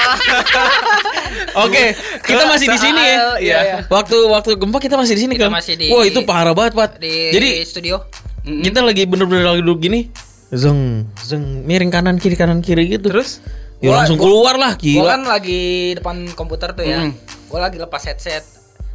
[1.63, 1.83] Oke,
[2.19, 3.17] kita masih di sini ya.
[3.39, 3.59] Iya.
[3.87, 5.47] Waktu waktu gempa kita masih di sini kan.
[5.47, 6.91] masih di- Wah, itu parah banget, Pat.
[6.97, 8.03] Di Jadi studio.
[8.43, 10.11] Kita lagi bener-bener lagi duduk gini.
[10.49, 13.09] Zeng, zeng, miring kanan kiri kanan kiri gitu.
[13.09, 13.41] Terus?
[13.79, 15.09] ya Gua- langsung gua- keluar lah Gue gila.
[15.09, 15.61] kan lagi
[15.93, 17.03] depan komputer tuh ya.
[17.03, 17.11] Mm.
[17.49, 18.43] Gue lagi lepas headset.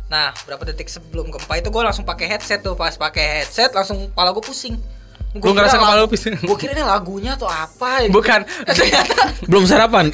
[0.08, 2.72] Nah, berapa detik sebelum gempa itu gue langsung pakai headset tuh.
[2.72, 4.80] Pas pakai headset langsung kepala gue pusing.
[5.36, 6.40] Gua ngerasa kepala lu pusing.
[6.40, 8.16] Gue kira ini lagunya atau apa gitu.
[8.16, 8.48] Bukan.
[8.68, 10.08] Ternyata Belum sarapan.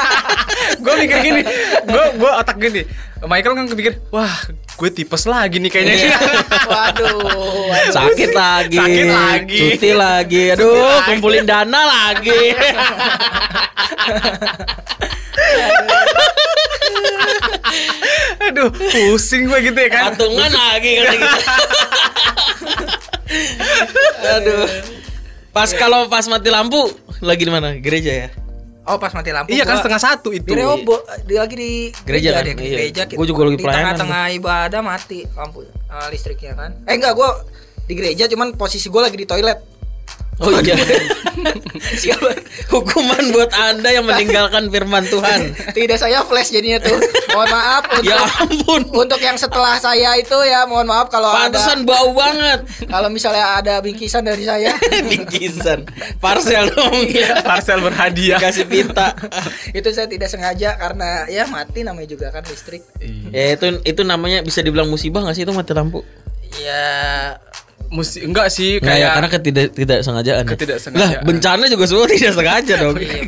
[0.84, 1.42] gue mikir gini.
[1.86, 2.82] Gue gue otak gini.
[3.24, 5.94] Michael kan kepikir, wah, gue tipes lagi nih kayaknya.
[5.96, 6.18] Iya.
[6.76, 7.24] waduh,
[7.72, 7.94] waduh.
[7.94, 8.76] Sakit lagi.
[8.76, 9.60] Sakit lagi.
[9.64, 10.42] Cuti lagi.
[10.52, 11.06] Aduh, lagi.
[11.08, 12.42] kumpulin dana lagi.
[18.44, 20.12] Aduh, pusing gue gitu ya kan.
[20.12, 21.16] Patungan lagi gitu.
[24.36, 24.66] Aduh.
[25.54, 26.90] Pas kalau pas mati lampu
[27.22, 27.78] lagi di mana?
[27.78, 28.28] Gereja ya?
[28.84, 29.48] Oh, pas mati lampu.
[29.54, 30.44] Iya kan setengah satu itu.
[30.44, 31.72] Di Rehobo, di lagi di
[32.04, 32.42] Gereja kan?
[32.44, 32.72] dia, di Iya.
[32.76, 33.02] gereja.
[33.16, 36.70] Gua juga lagi di pelayanan tengah-tengah ibadah mati lampu eh, listriknya kan.
[36.84, 37.32] Eh enggak, gua
[37.84, 39.73] di gereja cuman posisi gua lagi di toilet.
[40.36, 40.74] Oh iya.
[42.02, 42.30] Siapa?
[42.68, 45.54] Hukuman buat Anda yang meninggalkan firman Tuhan.
[45.70, 46.98] Tidak saya flash jadinya tuh.
[47.30, 48.82] Mohon maaf untuk Ya ampun.
[48.90, 52.66] untuk yang setelah saya itu ya mohon maaf kalau ada Pantesan bau banget.
[52.86, 54.74] kalau misalnya ada bingkisan dari saya.
[55.10, 55.86] Bingkisan.
[56.18, 56.94] Parcel dong.
[57.42, 58.38] Parcel berhadiah.
[58.40, 59.14] Kasih pita.
[59.70, 62.82] itu saya tidak sengaja karena ya mati namanya juga kan listrik.
[63.30, 66.02] ya itu itu namanya bisa dibilang musibah gak sih itu mati lampu?
[66.58, 67.34] Ya
[67.94, 70.42] Musi enggak sih Nggak ya, kayak karena ketidak tidak sengajaan.
[70.42, 70.50] ya?
[70.50, 70.98] Ketidaksengajaan.
[71.14, 72.96] Lah, bencana juga semua tidak sengaja dong.
[72.98, 73.22] iya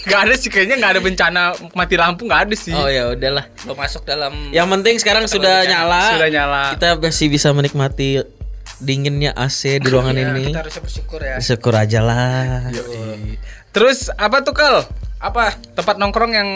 [0.00, 1.40] nggak ada sih kayaknya nggak ada bencana
[1.70, 2.72] mati lampu nggak ada sih.
[2.72, 3.46] oh ya udahlah.
[3.62, 5.72] Lo masuk dalam Yang penting sekarang sudah bencana.
[5.72, 6.02] nyala.
[6.10, 6.62] Sudah nyala.
[6.74, 8.08] Kita masih bisa menikmati
[8.78, 10.50] dinginnya AC di ruangan Ya, ini.
[10.50, 11.36] kita harusnya bersyukur ya.
[11.38, 12.68] Syukur aja lah.
[13.70, 14.82] Terus apa tuh kal?
[15.16, 15.54] Apa?
[15.72, 16.48] Tempat nongkrong yang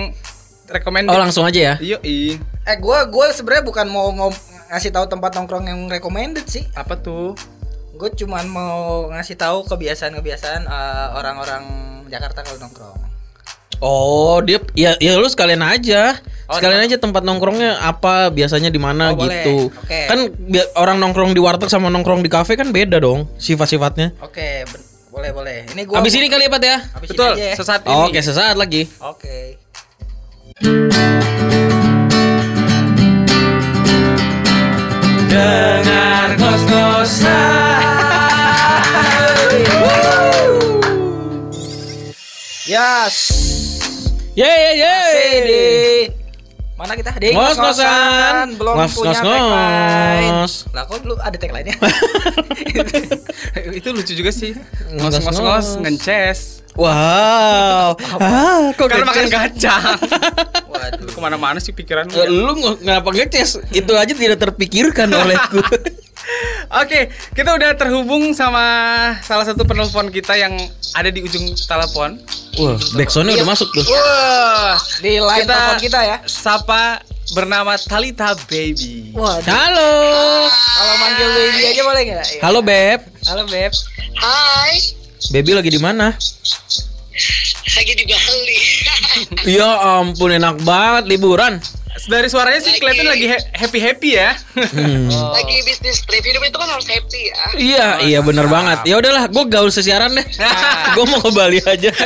[0.66, 1.08] recommended?
[1.08, 1.74] Oh langsung aja ya.
[1.78, 2.40] Iya, i.
[2.64, 6.64] Eh gua gua sebenarnya bukan mau ngom- ngasih tahu tempat nongkrong yang recommended sih.
[6.72, 7.34] Apa tuh?
[7.94, 11.64] Gue cuman mau ngasih tahu kebiasaan-kebiasaan eh, orang-orang
[12.08, 13.00] Jakarta kalau nongkrong.
[13.82, 16.16] Oh, dia ya ya lu sekalian aja.
[16.48, 19.42] Oh, sekalian aja tempat nongkrongnya apa, biasanya di mana Oh, boleh.
[19.42, 19.56] gitu.
[19.74, 20.00] Oke.
[20.08, 24.14] Kan bi- orang nongkrong di warteg sama nongkrong di kafe kan beda dong sifat-sifatnya.
[24.22, 25.58] Oke, ben- boleh boleh.
[25.74, 26.76] Ini gua Abis ini kali ya, Pat ya?
[26.96, 27.32] Abis Betul.
[27.34, 27.54] ini aja ya.
[27.54, 27.92] Sesaat ini.
[27.92, 28.82] Oh, Oke, sesaat lagi.
[28.98, 29.38] Oke.
[30.60, 31.63] Dengar
[43.04, 43.20] Yes.
[44.32, 44.96] Ye ye ye.
[45.44, 45.52] Di
[46.72, 47.12] mana kita?
[47.20, 48.56] Di Ngos-ngosan.
[48.56, 50.32] Belum Ngos, punya ngos, tagline.
[50.32, 50.54] ngos.
[50.72, 51.76] Lah kok belum ada tagline-nya?
[53.76, 54.56] itu lucu juga sih.
[54.96, 55.66] Ngos, Ngos ngos ngos ngos.
[55.84, 56.38] ngences.
[56.80, 57.92] Wow.
[58.24, 60.00] ah, kok Karena makan kacang.
[60.72, 61.04] Waduh.
[61.04, 62.16] Lu ke mana-mana sih pikiran lu.
[62.16, 62.32] Eh, ya?
[62.32, 62.52] Lu
[63.12, 63.68] ngeces?
[63.68, 65.60] Itu aja tidak terpikirkan olehku.
[66.80, 68.64] Oke, kita udah terhubung sama
[69.20, 70.56] salah satu penelpon kita yang
[70.96, 72.16] ada di ujung telepon.
[72.56, 73.84] Wah, backsoundnya udah masuk tuh.
[73.86, 76.16] Wah, Di line telepon kita ya.
[76.24, 79.12] Sapa bernama Talita Baby.
[79.12, 79.44] Waduh.
[79.48, 79.92] Halo.
[80.50, 82.26] Kalau manggil baby aja boleh nggak?
[82.36, 82.40] Iya.
[82.44, 83.00] Halo Beb.
[83.24, 83.72] Halo beb.
[84.20, 84.76] Hai,
[85.32, 86.12] Baby lagi di mana?
[87.74, 88.58] lagi di Bali.
[89.56, 91.58] Ya ampun enak banget liburan.
[91.94, 92.80] Dari suaranya sih Lagi.
[92.82, 94.30] kelihatan lagi happy happy ya.
[94.58, 95.06] Hmm.
[95.14, 95.30] Oh.
[95.38, 97.36] lagi bisnis trip hidup itu kan harus happy ya.
[97.54, 98.82] Iya, iya bener banget.
[98.82, 100.26] Ya udahlah, gue gaul sesiaran deh.
[100.98, 101.94] gue mau ke Bali aja.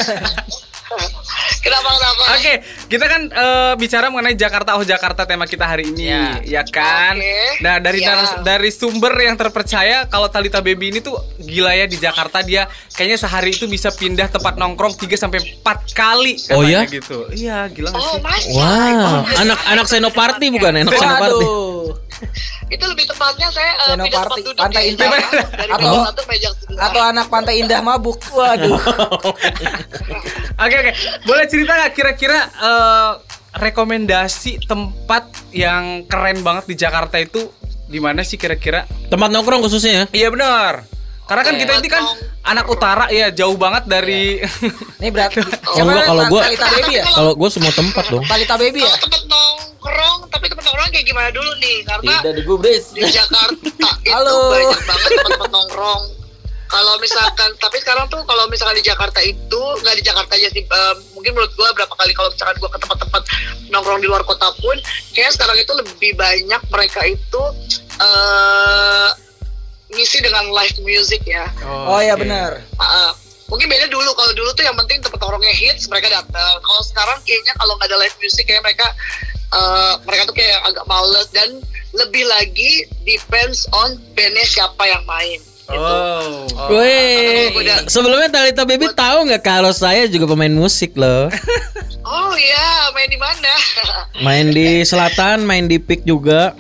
[1.59, 2.23] Kenapa kenapa?
[2.33, 2.53] Oke,
[2.87, 6.41] kita kan eh, bicara mengenai Jakarta oh Jakarta tema kita hari ini, Ya.
[6.41, 7.19] ya kan?
[7.19, 7.61] Oke.
[7.61, 8.41] Nah dari Ya.
[8.41, 13.19] dari sumber yang terpercaya kalau Talita Baby ini tuh gila ya di Jakarta dia kayaknya
[13.19, 16.41] sehari itu bisa pindah tempat nongkrong 3 sampai 4 kali.
[16.51, 16.87] Oh, ya?
[16.87, 17.29] Gitu.
[17.33, 18.21] Iya gila Oh sih?
[18.21, 18.45] mas.
[18.49, 21.47] Wow, anak-anak Senoparty bukan anak Senoparty.
[22.69, 25.09] Itu lebih tepatnya saya uh, pindah tempat duduk Pantai ya, Indah.
[25.09, 26.51] dari Atau- satu meja.
[26.79, 28.21] Atau anak pantai indah mabuk.
[28.31, 28.77] Waduh.
[30.59, 33.13] Oke oke, boleh cerita nggak kira-kira eh,
[33.55, 37.55] rekomendasi tempat yang keren banget di Jakarta itu
[37.87, 38.83] di mana sih kira-kira?
[39.07, 40.27] Tempat nongkrong khususnya ya.
[40.27, 40.83] Iya benar.
[41.29, 42.05] Karena kan kita ini kan
[42.43, 44.41] anak utara ya jauh banget dari
[45.01, 45.45] Ini berarti.
[45.47, 46.43] Oh kalau gue
[46.91, 47.05] ya?
[47.07, 48.25] kalau gue semua tempat dong.
[48.27, 48.91] Talita baby ya?
[48.91, 49.23] Kalau tempat
[49.81, 51.77] nongkrong, tapi tempat nongkrong kayak gimana dulu nih?
[51.83, 52.91] Karena digubris.
[52.91, 53.55] di Jakarta
[54.03, 54.51] itu Halo.
[54.51, 56.05] banyak banget tempat-tempat nongkrong.
[56.69, 60.61] kalau misalkan tapi sekarang tuh kalau misalkan di Jakarta itu nggak di Jakarta aja sih
[60.61, 63.23] eh, mungkin menurut gua berapa kali kalau misalkan gua ke tempat-tempat
[63.69, 64.77] nongkrong di luar kota pun
[65.11, 67.43] kayak sekarang itu lebih banyak mereka itu
[67.97, 69.09] eh
[69.89, 72.21] ngisi dengan live music ya Oh iya oke.
[72.21, 72.61] benar.
[72.77, 73.17] Ah,
[73.49, 77.17] mungkin beda dulu kalau dulu tuh yang penting tempat nongkrongnya hits mereka datang kalau sekarang
[77.25, 78.85] kayaknya kalau nggak ada live music kayak mereka
[79.51, 81.49] eh, mereka tuh kayak agak males dan
[81.91, 85.75] lebih lagi depends on bandnya siapa yang main gitu.
[85.75, 86.49] Oh.
[86.71, 87.85] Weh, Udah.
[87.87, 91.29] sebelumnya Talita Baby tahu nggak kalau saya juga pemain musik loh.
[92.09, 93.53] oh iya main di mana
[94.25, 96.57] Main di selatan, main di Pik juga.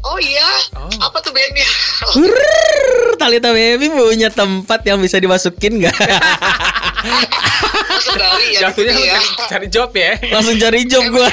[0.00, 0.88] oh iya Oh.
[0.98, 1.68] apa tuh bandnya
[2.16, 5.94] Hurr, Talita Baby punya tempat yang bisa dimasukin nggak?
[8.10, 9.14] Dari ya Jatuhnya gitu ya.
[9.14, 10.12] cari, cari job ya.
[10.26, 11.28] Langsung cari job gua.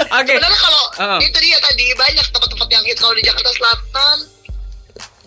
[0.00, 0.32] Oke.
[0.32, 1.18] Sebenarnya kalau Ah.
[1.18, 4.16] itu dia tadi banyak tempat-tempat yang hits kalau di Jakarta Selatan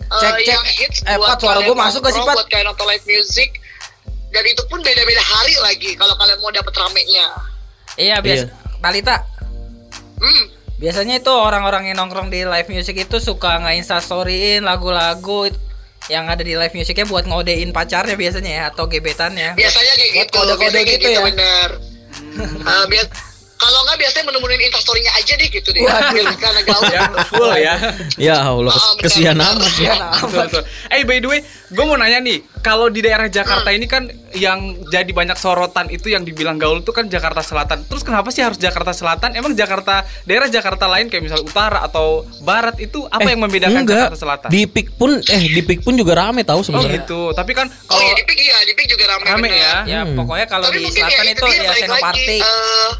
[0.02, 0.46] eh, Cek, cek.
[0.46, 2.36] yang hits Eh, buat Pat, suara gua masuk gak sih, Pat?
[2.36, 3.50] buat kayak nonton live music
[4.28, 7.26] dan itu pun beda-beda hari lagi kalau kalian mau dapet ramenya.
[7.94, 8.48] Iya biasa.
[8.78, 9.16] Talita,
[10.16, 10.44] Hmm.
[10.76, 15.52] biasanya itu orang-orang yang nongkrong di live music itu suka nge-instastoryin lagu-lagu
[16.08, 19.54] yang ada di live musicnya buat ngodein pacarnya biasanya ya atau gebetannya.
[19.54, 21.20] Biasanya kayak gitu, kode-kode gitu gitu, ya?
[21.22, 21.68] bener.
[22.90, 23.08] Bias
[23.62, 25.82] kalau nggak biasanya menemuin instastorynya aja deh gitu deh.
[26.36, 26.82] Karena gaul.
[26.92, 27.74] Ya, full ya.
[28.18, 29.70] ya Allah, Ah, kesian amat.
[29.74, 30.62] Iya, betul.
[30.88, 33.78] Eh by the way, gue mau nanya nih, kalau di daerah Jakarta Hmm.
[33.78, 34.02] ini kan
[34.34, 37.86] yang jadi banyak sorotan itu yang dibilang gaul itu kan Jakarta Selatan.
[37.86, 39.32] Terus kenapa sih harus Jakarta Selatan?
[39.32, 43.82] Emang Jakarta daerah Jakarta lain kayak misal utara atau barat itu apa yang membedakan Eh,
[43.82, 43.98] enggak.
[44.08, 44.48] Jakarta Selatan?
[44.48, 46.98] Di Pik pun eh di Pik pun juga rame tahu Oh sebenarnya.
[47.00, 47.30] gitu.
[47.30, 49.56] Tapi kan Oh kalau iya, di Pik iya, di Pik juga rame, rame bener.
[49.56, 49.74] ya.
[49.86, 50.16] Ya Hmm.
[50.18, 52.02] pokoknya kalau di selatan ya, itu ya Senoparty.
[52.02, 52.90] lagi, eh,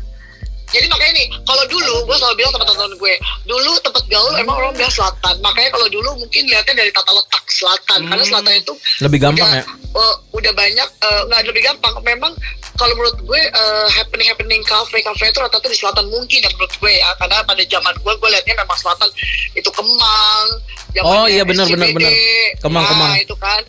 [0.72, 4.56] jadi makanya nih, kalau dulu gue selalu bilang sama teman-teman gue, dulu tempat gaul emang
[4.56, 5.34] orang bilang selatan.
[5.38, 8.72] Makanya kalau dulu mungkin lihatnya dari tata letak selatan, karena selatan itu
[9.04, 9.64] Lebih gampang udah, ya.
[10.00, 11.92] eh, udah banyak eh, nggak lebih gampang.
[12.00, 12.32] Memang
[12.72, 13.40] kalau menurut gue
[13.92, 17.62] happening happening kafe kafe itu rata-rata di selatan mungkin ya menurut gue ya, karena pada
[17.62, 19.08] zaman gue gue lihatnya memang selatan
[19.52, 20.46] itu Kemang.
[21.04, 22.12] Oh, iya, benar, benar, benar.
[22.60, 23.12] Kemang, Nah, Kemang.
[23.20, 23.60] itu kan.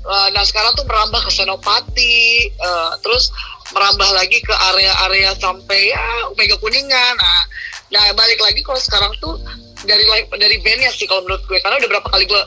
[0.00, 3.28] Eh, nah sekarang tuh merambah ke Senopati, eh, terus
[3.70, 6.04] merambah lagi ke area-area sampai ya
[6.34, 7.14] Mega Kuningan.
[7.14, 7.40] Nah,
[7.88, 9.38] nah balik lagi kalau sekarang tuh
[9.82, 12.42] dari live- dari bandnya sih kalau menurut gue, karena udah berapa kali gue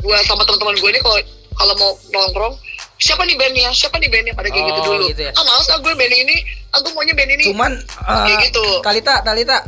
[0.00, 1.18] gue sama teman-teman gue ini kalau
[1.52, 2.54] kalau mau nongkrong
[2.96, 5.32] siapa nih bandnya siapa nih bandnya pada kayak gitu Oh, dulu gitu ya.
[5.32, 6.36] ah males ah gue band ini
[6.70, 8.64] ah gue maunya band ini Cuman Kayak eh, gitu.
[8.80, 9.58] Talita, Talita.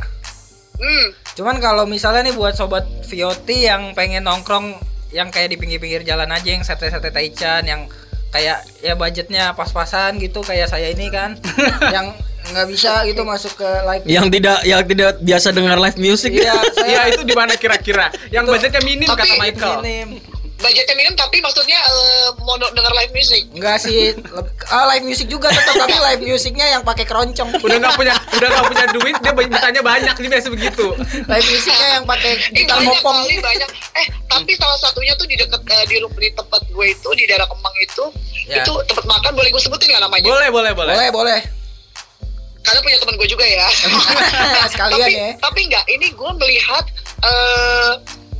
[0.75, 1.05] hmm
[1.35, 4.75] Cuman kalau misalnya nih buat sobat Vioti yang pengen nongkrong
[5.11, 7.87] yang kayak di pinggir-pinggir jalan aja yang sate-sate taichan yang
[8.35, 11.39] kayak ya budgetnya pas-pasan gitu kayak saya ini kan
[11.95, 12.11] yang
[12.45, 16.35] nggak bisa gitu masuk ke live Yang tidak yang tidak biasa dengar live music.
[16.35, 18.11] iya saya ya itu di mana kira-kira?
[18.29, 19.77] Yang Itu- budgetnya minim Tapi- kata Michael.
[19.81, 20.09] minim.
[20.55, 24.15] Budgetnya minim tapi maksudnya eh, mau denger live music Enggak sih,
[24.67, 27.49] ah, live music juga tetap tapi live musiknya yang pakai keroncong.
[27.55, 30.85] Udah nggak punya udah nggak punya duit dia bertanya banyak dia biasa begitu.
[31.21, 33.17] live musiknya yang pakai Eh gitar banyak mopong.
[33.21, 33.69] kali banyak.
[33.93, 37.45] Eh tapi salah satunya tuh di dekat eh, di di tempat gue itu di daerah
[37.45, 38.03] Kemang itu
[38.45, 38.61] Ya.
[38.61, 40.27] itu tempat makan boleh gue sebutin nggak namanya?
[40.27, 40.93] Boleh, boleh, boleh.
[40.93, 41.39] Boleh, boleh.
[42.61, 43.65] Karena punya teman gue juga ya.
[44.73, 45.29] Sekalian tapi, ya.
[45.37, 46.85] Tapi enggak, ini gue melihat
[47.21, 47.91] eh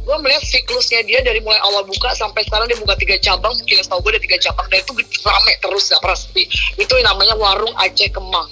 [0.05, 3.81] gue melihat siklusnya dia dari mulai awal buka sampai sekarang dia buka tiga cabang mungkin
[3.81, 4.91] yang setahu gue ada tiga cabang dan itu
[5.25, 6.43] rame terus gak pernah sepi
[6.77, 8.49] itu yang namanya warung Aceh Kemang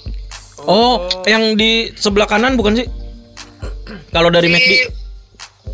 [0.64, 2.86] Oh, yang di sebelah kanan bukan sih?
[4.14, 4.72] Kalau dari di McD.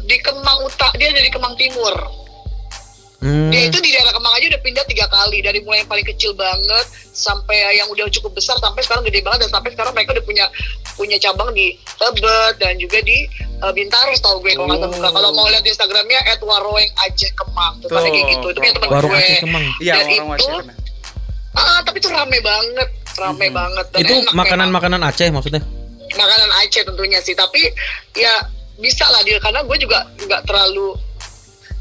[0.04, 2.20] di Kemang Utara dia dari Kemang Timur
[3.20, 3.52] Hmm.
[3.52, 6.32] Dia itu di daerah Kemang aja udah pindah tiga kali dari mulai yang paling kecil
[6.32, 6.86] banget
[7.20, 10.44] sampai yang udah cukup besar sampai sekarang gede banget dan sampai sekarang mereka udah punya
[10.96, 13.28] punya cabang di Tebet dan juga di
[13.60, 15.08] uh, Bintaro setahu gue kalau nggak salah buka.
[15.08, 15.12] Oh.
[15.20, 19.12] Kalau mau lihat di Instagramnya @waroeng Aceh Kemang tuh kayak gitu itu punya teman Warung
[19.12, 19.20] gue.
[19.20, 19.64] Aceh Kemang.
[19.84, 20.56] Iya, Dan orang itu
[21.50, 23.86] ah tapi itu rame banget, rame banget.
[23.90, 25.62] Dan Itu makanan-makanan Aceh maksudnya.
[26.10, 27.70] makanan Aceh tentunya sih tapi
[28.18, 28.34] ya
[28.80, 30.96] bisa lah dia karena gue juga nggak terlalu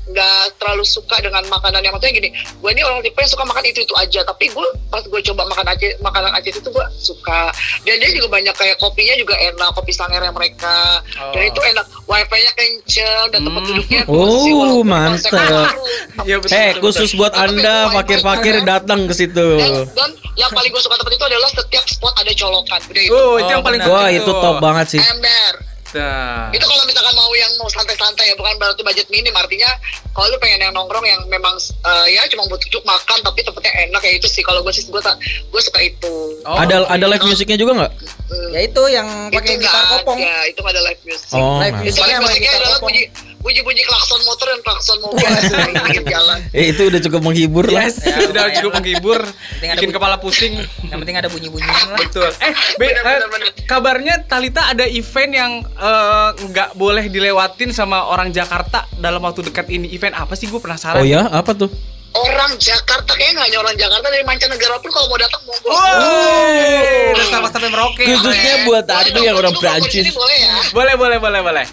[0.10, 3.62] nggak terlalu suka dengan makanan yang maksudnya gini gue ini orang tipe yang suka makan
[3.63, 7.54] itu itu aja tapi gue pas gue coba makan Aceh makanan Aceh itu gue suka
[7.84, 11.30] dan dia juga banyak kayak kopinya juga enak kopi sangernya mereka Oh.
[11.30, 13.69] dan itu enak wifi-nya kenceng dan tempat Hmm.
[13.69, 15.67] duduknya Oh, mantap.
[16.22, 19.48] Iya, betul, Eh, khusus buat Anda fakir-fakir datang ke situ.
[19.58, 23.12] dan, dan yang paling gue suka tempat itu adalah setiap spot ada colokan udah itu
[23.12, 23.80] Oh, itu yang Oh, paling.
[23.84, 25.02] Wah, itu top banget sih.
[25.02, 25.54] ember
[25.89, 26.49] Nah.
[26.49, 29.65] itu kalau misalkan mau yang mau santai-santai ya bukan berarti budget minim artinya
[30.12, 33.73] kalau lu pengen yang nongkrong yang memang eh, ya cuma buat duduk makan tapi tempatnya
[33.86, 36.93] enak ya itu sih kalau gue sih gue tak gue suka itu Oh, ada oke.
[36.93, 37.91] ada live musiknya juga nggak?
[38.30, 38.49] Hmm.
[38.52, 40.19] Ya itu yang pakai itu gitar nggak kopong.
[40.19, 42.95] ada itu ada live music Oh, Live itu musiknya live musiknya adalah kopong.
[43.39, 45.25] Bunyi-bunyi klakson motor dan klakson mobil
[45.71, 46.39] pinggir jalan.
[46.52, 47.88] Eh itu udah cukup menghibur lah.
[47.88, 49.19] Yes, Ya, sudah lumayan cukup menghibur,
[49.58, 49.95] bikin bunyi.
[49.95, 50.54] kepala pusing.
[50.91, 51.99] Yang penting ada bunyi-bunyian lah.
[51.99, 52.30] Betul.
[52.36, 53.49] Eh, Be- Bener, eh, bener, bener.
[53.63, 59.67] kabarnya Talita ada event yang eh, nggak boleh dilewatin sama orang Jakarta dalam waktu dekat
[59.67, 59.88] ini.
[59.89, 60.45] Event apa sih?
[60.45, 60.99] Gue penasaran.
[60.99, 61.71] Oh ya, apa tuh?
[62.10, 65.69] Orang Jakarta kayaknya nggak hanya orang Jakarta dari mancanegara pun kalau mau datang monggo.
[65.69, 67.13] Wow.
[67.13, 68.02] Udah sama sampai merauke.
[68.02, 70.10] Khususnya buat aku yang orang Prancis.
[70.12, 70.54] Boleh ya.
[70.69, 71.65] Boleh, boleh, boleh, boleh.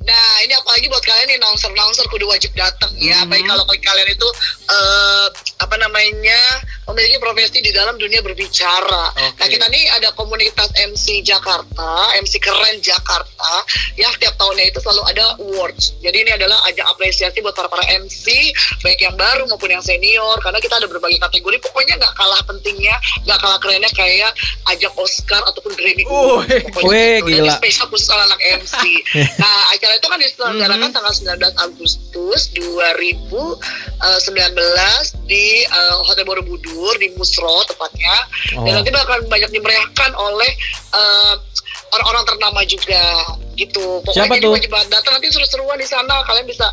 [0.00, 3.20] Nah, ini apalagi buat kalian nih nongser-nongser kudu wajib datang ya.
[3.20, 3.28] Hmm.
[3.28, 4.28] Baik kalau kalian itu
[4.72, 5.26] eh
[5.60, 6.40] apa namanya
[6.90, 9.14] memiliki profesi di dalam dunia berbicara.
[9.14, 9.38] Oke.
[9.38, 13.52] Nah, kita nih ada komunitas MC Jakarta, MC keren Jakarta,
[13.94, 15.94] yang setiap tahunnya itu selalu ada awards.
[16.02, 18.26] Jadi ini adalah ajang apresiasi buat para para MC,
[18.82, 20.36] baik yang baru maupun yang senior.
[20.42, 21.56] Karena kita ada berbagai kategori.
[21.70, 24.32] Pokoknya nggak kalah pentingnya, nggak kalah kerennya kayak
[24.74, 26.42] ajang Oscar ataupun Grammy Oh,
[26.88, 27.44] weh, gitu.
[27.44, 27.54] Gila.
[27.54, 28.74] spesial khusus anak MC.
[29.42, 33.60] nah, acara itu kan diselenggarakan tanggal 19 Agustus 2019
[35.28, 38.14] di eh, Hotel Borobudur di Musro tepatnya.
[38.56, 38.74] Dan Oh.
[38.74, 40.50] nanti bakal banyak dimeriahkan oleh
[40.90, 41.34] eh,
[41.90, 43.02] orang-orang ternama juga
[43.54, 44.00] gitu.
[44.02, 44.52] Pokoknya Siapa tuh?
[44.52, 46.22] wajib datang nanti seru-seruan di sana.
[46.22, 46.66] Kalian bisa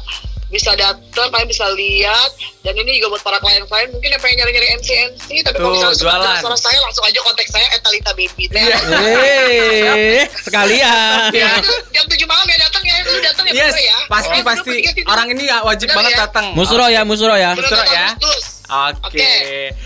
[0.47, 2.31] bisa datang, kalian bisa lihat
[2.63, 5.75] dan ini juga buat para klien-klien mungkin yang pengen nyari-nyari MC MC tapi Tuh, kalau
[5.75, 8.63] misalnya suka suara saya langsung aja kontak saya Etalita Baby Teh.
[8.63, 8.79] Iya.
[9.91, 11.35] Eh, sekalian.
[11.35, 13.97] Ya, itu jam 7 malam ya datang ya, lu datang ya Yes, ya.
[14.07, 14.75] pasti Oh, pasti.
[15.03, 16.19] Orang ini ya wajib Bener banget ya?
[16.23, 16.45] datang.
[16.55, 17.51] Musro ya, musro ya.
[17.51, 18.05] Musro ya.
[18.67, 19.15] Oke.
[19.15, 19.33] Oke.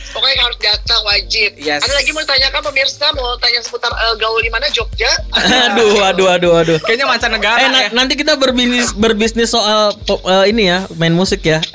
[0.10, 1.54] Pokoknya harus datang wajib.
[1.56, 1.86] Yes.
[1.86, 5.10] Ada lagi mau ditanyakan pemirsa mau tanya seputar eh, gaul di mana Jogja?
[5.72, 6.78] Aduh, aduh, aduh, aduh.
[6.82, 7.88] Kayaknya mancanegara Eh, ya.
[7.94, 11.62] nanti kita berbisnis berbisnis soal eh, ini ya, main musik ya.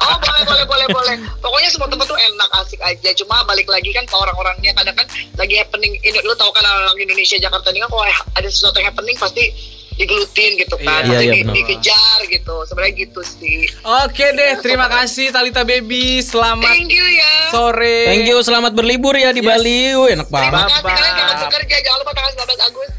[0.00, 1.14] Oh boleh boleh boleh boleh.
[1.44, 3.10] Pokoknya semua tempat tuh enak asik aja.
[3.14, 5.94] Cuma balik lagi kan ke orang-orangnya kadang kan lagi happening.
[6.00, 9.52] Ini lu tahu kan orang Indonesia Jakarta ini kan kalau ada sesuatu yang happening pasti
[10.00, 12.56] digelutin gitu kan, Iya, iya, di- dikejar gitu.
[12.64, 13.68] Sebenarnya gitu sih.
[13.82, 16.18] Oke deh, terima kasih Talita Baby.
[16.20, 17.32] Selamat Thank you ya.
[17.48, 18.08] sore.
[18.08, 19.48] Thank you, selamat berlibur ya di Yes.
[19.50, 19.80] Bali.
[19.92, 20.70] Wih, enak Terima banget.
[20.72, 21.76] kasih kalian selamat bekerja.
[21.78, 22.98] Jangan lupa tanggal 19 Agustus.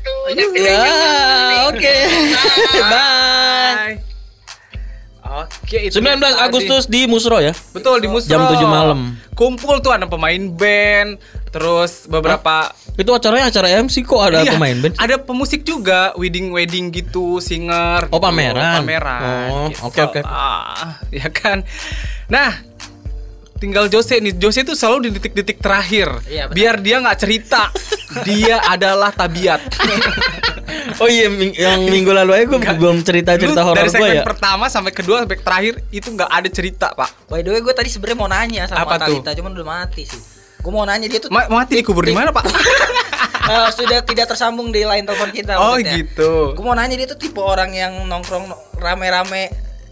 [0.54, 0.86] Ya,
[1.68, 1.96] oke.
[2.72, 2.86] Bye.
[2.86, 3.96] Bye.
[5.24, 6.44] Oke, itu 19 dia tadi.
[6.44, 7.56] Agustus di Musro ya.
[7.72, 8.28] Betul di Musro.
[8.28, 9.16] Jam 7 malam.
[9.32, 11.16] Kumpul tuh ada pemain band,
[11.52, 14.94] terus beberapa Itu acaranya acara MC kok ada Iya, pemain band.
[14.96, 18.08] Ada pemusik juga, wedding wedding gitu, singer.
[18.08, 18.24] Oh, gitu.
[18.24, 18.84] pameran.
[18.84, 19.22] Pameran.
[19.48, 19.88] Oh, gitu.
[19.88, 20.20] oke, oke.
[20.24, 21.64] Ah, ya kan.
[22.28, 22.60] Nah,
[23.58, 24.36] tinggal Jose nih.
[24.36, 26.08] Jose itu selalu di detik-detik terakhir.
[26.28, 27.72] Iya, biar dia nggak cerita.
[28.28, 29.62] dia adalah tabiat.
[30.98, 34.18] Oh iya, ming- yang minggu lalu aja gue belum cerita-cerita Lu horor dari gue segmen
[34.22, 34.24] ya.
[34.24, 37.28] pertama sampai kedua sampai terakhir itu nggak ada cerita, Pak.
[37.28, 39.20] By the way, gue tadi sebenarnya mau nanya sama Apa tuh?
[39.20, 40.22] Talita, cuman udah mati sih.
[40.62, 42.46] Gue mau nanya dia tuh Ma- mati dikubur di mana, Pak?
[43.52, 45.58] eh, sudah tidak tersambung di line telepon kita.
[45.58, 45.94] oh, maksudnya.
[45.98, 46.32] gitu.
[46.54, 49.50] Gue mau nanya dia tuh tipe orang yang nongkrong no- rame-rame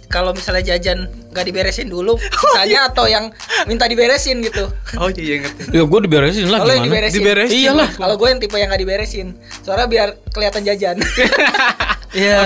[0.10, 3.29] kalau misalnya jajan gak diberesin dulu sisanya atau yang
[3.65, 4.65] minta diberesin gitu.
[4.97, 5.62] Oh, iya, iya ngerti.
[5.69, 6.97] Ya gue diberesin lah Kalau yang gimana.
[6.97, 7.17] diberesin.
[7.21, 7.58] Diberesin.
[7.62, 7.89] Iyalah.
[7.93, 9.27] Kalau gue yang tipe yang gak diberesin.
[9.62, 10.97] Soalnya biar kelihatan jajan.
[12.09, 12.37] Iya.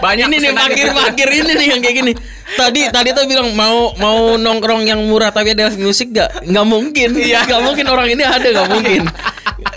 [0.00, 0.88] Banyak ini nih makir
[1.28, 1.44] gitu.
[1.44, 2.12] ini nih yang kayak gini.
[2.52, 6.44] Tadi tadi tuh bilang mau mau nongkrong yang murah tapi ada musik gak?
[6.48, 7.10] Nggak mungkin.
[7.16, 7.44] Iya.
[7.48, 9.02] Nggak mungkin orang ini ada nggak mungkin.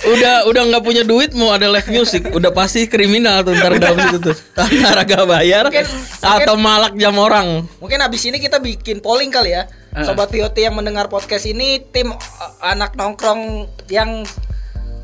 [0.06, 3.98] Udah udah nggak punya duit mau ada live music, udah pasti kriminal tuh ntar dalam
[4.10, 4.36] situ tuh.
[4.58, 5.90] Antara gak bayar Mungkin-
[6.22, 7.66] atau malak jam orang.
[7.82, 9.70] Mungkin abis ini kita bikin polling kali ya.
[10.04, 12.20] Sobat VOT yang mendengar podcast ini tim uh,
[12.60, 14.28] anak nongkrong yang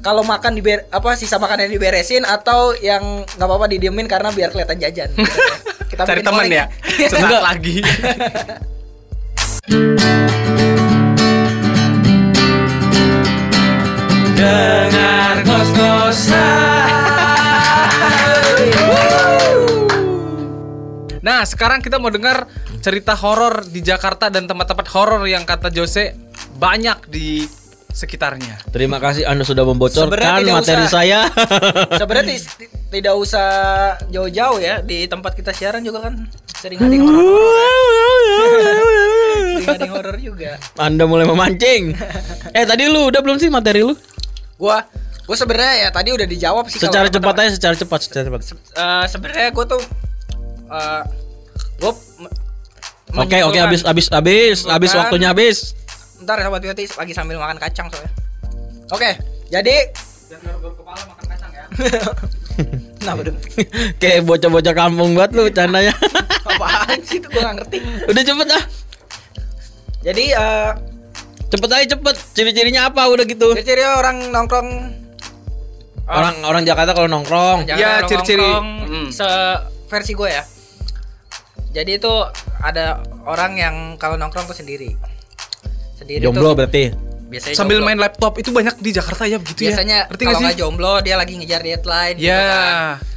[0.01, 4.49] kalau makan diber apa sisa makan yang diberesin atau yang nggak apa-apa didiemin karena biar
[4.49, 5.09] kelihatan jajan.
[5.93, 6.65] kita Cari teman ya.
[7.13, 7.77] Sesaat lagi.
[14.41, 15.37] Dengar
[21.21, 22.49] Nah, sekarang kita mau dengar
[22.81, 26.17] cerita horor di Jakarta dan tempat-tempat horor yang kata Jose
[26.57, 27.45] banyak di
[27.91, 28.55] sekitarnya.
[28.71, 30.91] Terima kasih Anda sudah membocorkan materi usah.
[30.91, 31.19] saya.
[32.01, 33.47] Sebenarnya ti- ti- tidak usah
[34.07, 38.21] jauh-jauh ya di tempat kita siaran juga kan sering ada yang horor.
[39.67, 40.55] sering horor juga.
[40.75, 41.95] Anda mulai memancing.
[42.57, 43.93] eh tadi lu udah belum sih materi lu?
[44.55, 44.83] Gua
[45.23, 48.41] gua sebenarnya ya tadi udah dijawab sih Secara cepat aja, secara cepat, secara cepat.
[48.51, 49.81] Eh, sebenarnya gue tuh
[50.71, 51.03] eh
[51.77, 51.91] gue
[53.11, 55.01] Oke, oke habis habis habis habis Bukan.
[55.03, 55.75] waktunya habis.
[56.21, 58.11] Ntar ya, sobat Beauty lagi sambil makan kacang soalnya
[58.89, 59.09] oke
[59.47, 59.75] jadi
[63.01, 63.33] nah bener
[64.01, 65.93] Kayak bocah-bocah kampung banget lu candanya.
[66.47, 68.63] apaan sih itu gue gak ngerti udah cepet ah.
[70.01, 70.71] jadi eh
[71.47, 72.15] Cepet aja cepet.
[72.31, 73.51] Ciri-cirinya apa udah gitu.
[73.51, 74.69] ciri-ciri orang nongkrong
[76.05, 77.65] Orang orang Jakarta kalau nongkrong.
[77.65, 78.39] jangan Ya, nongkrong ciri-ciri.
[78.41, 79.07] nongkrong Mm.
[79.09, 79.27] se
[79.85, 80.43] versi gue ya
[81.71, 82.13] Jadi itu
[82.57, 84.95] ada orang yang kalau nongkrong tuh sendiri.
[86.01, 86.83] Sendiri Jomblo tuh berarti.
[87.23, 87.87] biasanya Sambil jomblo.
[87.87, 89.71] main laptop itu banyak di Jakarta ya begitu ya.
[89.71, 92.65] biasanya kalau nggak nggak jomblo dia lagi ngejar deadline gitu Ya, kan.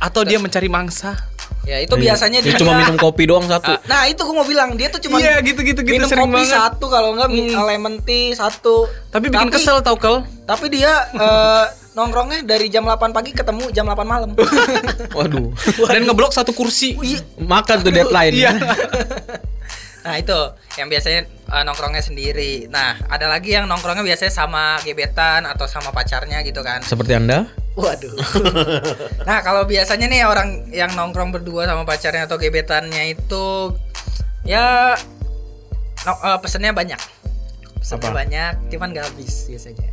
[0.01, 1.19] atau dia mencari mangsa.
[1.65, 3.73] Ya itu biasanya Dia dia cuma minum kopi doang satu.
[3.83, 6.53] Nah, itu gua mau bilang dia tuh cuma Iya, gitu-gitu gitu minum sering kopi banget.
[6.53, 8.85] satu kalau enggak mi- lemon tea satu.
[9.09, 10.21] Tapi bikin kesel tau kel.
[10.45, 11.65] Tapi dia eh,
[11.95, 14.37] nongkrongnya dari jam 8 pagi ketemu jam 8 malam.
[15.17, 15.57] Waduh.
[15.89, 17.01] Dan ngeblok satu kursi.
[17.35, 18.35] Makan tuh deadline.
[18.37, 18.53] Iya.
[20.05, 20.39] Nah itu
[20.77, 22.69] yang biasanya eh, nongkrongnya sendiri.
[22.69, 26.85] Nah ada lagi yang nongkrongnya biasanya sama gebetan atau sama pacarnya gitu kan.
[26.85, 27.49] Seperti Anda?
[27.75, 28.15] Waduh.
[29.29, 33.75] nah kalau biasanya nih orang yang nongkrong berdua sama pacarnya atau gebetannya itu
[34.45, 34.95] ya
[36.05, 37.01] no, eh, pesennya banyak.
[37.81, 38.17] Pesennya Apa?
[38.17, 39.89] banyak, cuman gak habis biasanya.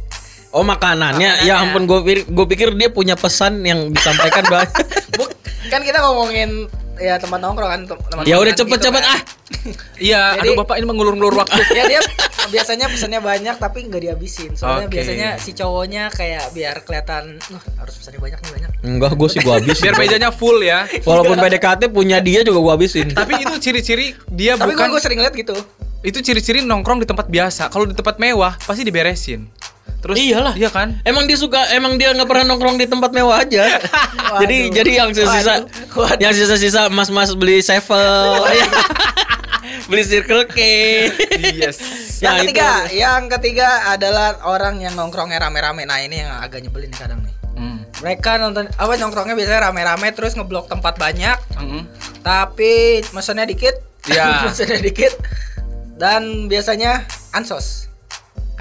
[0.52, 4.72] Oh makanannya, ya ampun gue pikir, gue pikir dia punya pesan yang disampaikan banyak.
[5.72, 6.68] Kan kita ngomongin
[7.02, 9.18] ya teman nongkrong kan tem- teman ya udah nongkrongan cepet-cepet gitu kan.
[9.18, 9.22] ah.
[10.00, 11.62] Iya, aduh Bapak ini mengulur-ngulur waktu.
[11.78, 12.02] ya dia
[12.50, 14.98] biasanya pesannya banyak tapi nggak dihabisin soalnya Oke.
[14.98, 19.40] biasanya si cowoknya kayak biar kelihatan "Wah, harus pesannya banyak nih banyak Enggak, gue sih
[19.40, 19.84] gue habisin.
[19.86, 20.90] Biar mejanya full ya.
[21.06, 23.08] Walaupun PDKT punya dia juga gue habisin.
[23.14, 25.54] Tapi itu ciri-ciri dia tapi bukan gue sering lihat gitu
[26.02, 27.70] itu ciri-ciri nongkrong di tempat biasa.
[27.70, 29.46] Kalau di tempat mewah pasti diberesin.
[30.02, 30.54] Terus Iyalah.
[30.54, 30.98] Iya kan?
[31.02, 33.70] Emang dia suka, emang dia nggak pernah nongkrong di tempat mewah aja.
[34.42, 35.70] jadi jadi yang sisa-sisa, Waduh.
[35.96, 36.18] Waduh.
[36.18, 38.42] yang sisa-sisa mas-mas beli sevel,
[39.90, 40.58] beli Circle K.
[41.54, 41.78] Yes.
[42.18, 42.50] yang Ya, itu.
[42.50, 47.22] ketiga yang ketiga adalah orang yang nongkrongnya rame-rame nah ini yang agak nyebelin nih kadang
[47.22, 47.84] nih Hmm.
[48.00, 51.86] mereka nonton apa nongkrongnya biasanya rame-rame terus ngeblok tempat banyak Mm-mm.
[52.22, 54.42] tapi mesennya dikit Ya.
[54.48, 55.14] mesennya dikit
[55.96, 57.91] dan biasanya ansos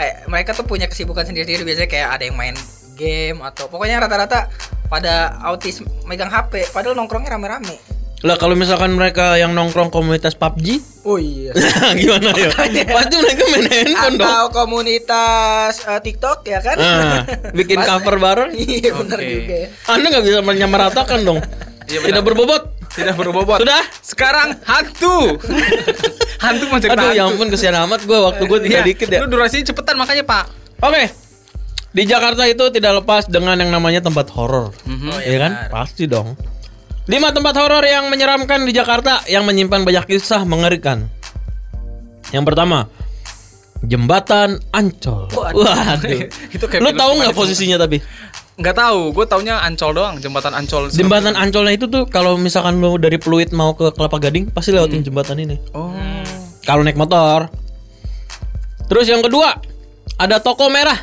[0.01, 2.57] kayak mereka tuh punya kesibukan sendiri-sendiri biasanya kayak ada yang main
[2.94, 4.48] game atau pokoknya rata-rata
[4.86, 7.76] pada autis megang HP padahal nongkrongnya rame-rame
[8.20, 11.57] Lah kalau misalkan mereka yang nongkrong komunitas PUBG, oh iya
[11.96, 12.53] gimana ya?
[12.84, 14.28] Pasti mereka main handphone dong.
[14.28, 17.24] atau komunitas eh, TikTok ya kan Ah,
[17.57, 18.53] bikin cover bareng.
[18.53, 19.32] iya benar Oke.
[19.34, 19.68] juga ya.
[19.88, 21.40] Anda nggak bisa menyamaratakan dong.
[21.88, 22.62] Iya, Tidak berbobot.
[22.91, 23.62] Tidak berbobot.
[23.62, 23.82] Sudah?
[24.03, 25.38] Sekarang hantu.
[26.45, 27.38] hantu mau cerita Aduh, ya hantu.
[27.38, 29.22] ampun kesian amat gue waktu gue Iya, dikit ya.
[29.22, 30.45] Lu durasinya cepetan makanya, Pak.
[30.82, 31.05] Oke.
[31.91, 34.70] Di Jakarta itu tidak lepas dengan yang namanya tempat horor.
[34.70, 35.53] Oh, Iya kan?
[35.70, 36.34] Pasti dong.
[37.07, 41.11] Lima tempat horor yang menyeramkan di Jakarta yang menyimpan banyak kisah mengerikan.
[42.30, 42.86] Yang pertama,
[43.82, 45.26] Jembatan Ancol.
[45.32, 45.66] Waduh.
[45.66, 46.20] Waduh.
[46.55, 47.99] Itu kayak Lu tahu nggak posisinya tapi?
[48.61, 50.92] Nggak tahu, gue taunya Ancol doang, jembatan Ancol.
[50.92, 55.00] Jembatan Ancolnya itu tuh kalau misalkan lu dari Pluit mau ke Kelapa Gading pasti lewatin
[55.00, 55.56] jembatan ini.
[55.72, 55.96] Oh.
[56.68, 57.48] Kalau naik motor.
[58.84, 59.56] Terus yang kedua,
[60.20, 61.00] ada toko merah.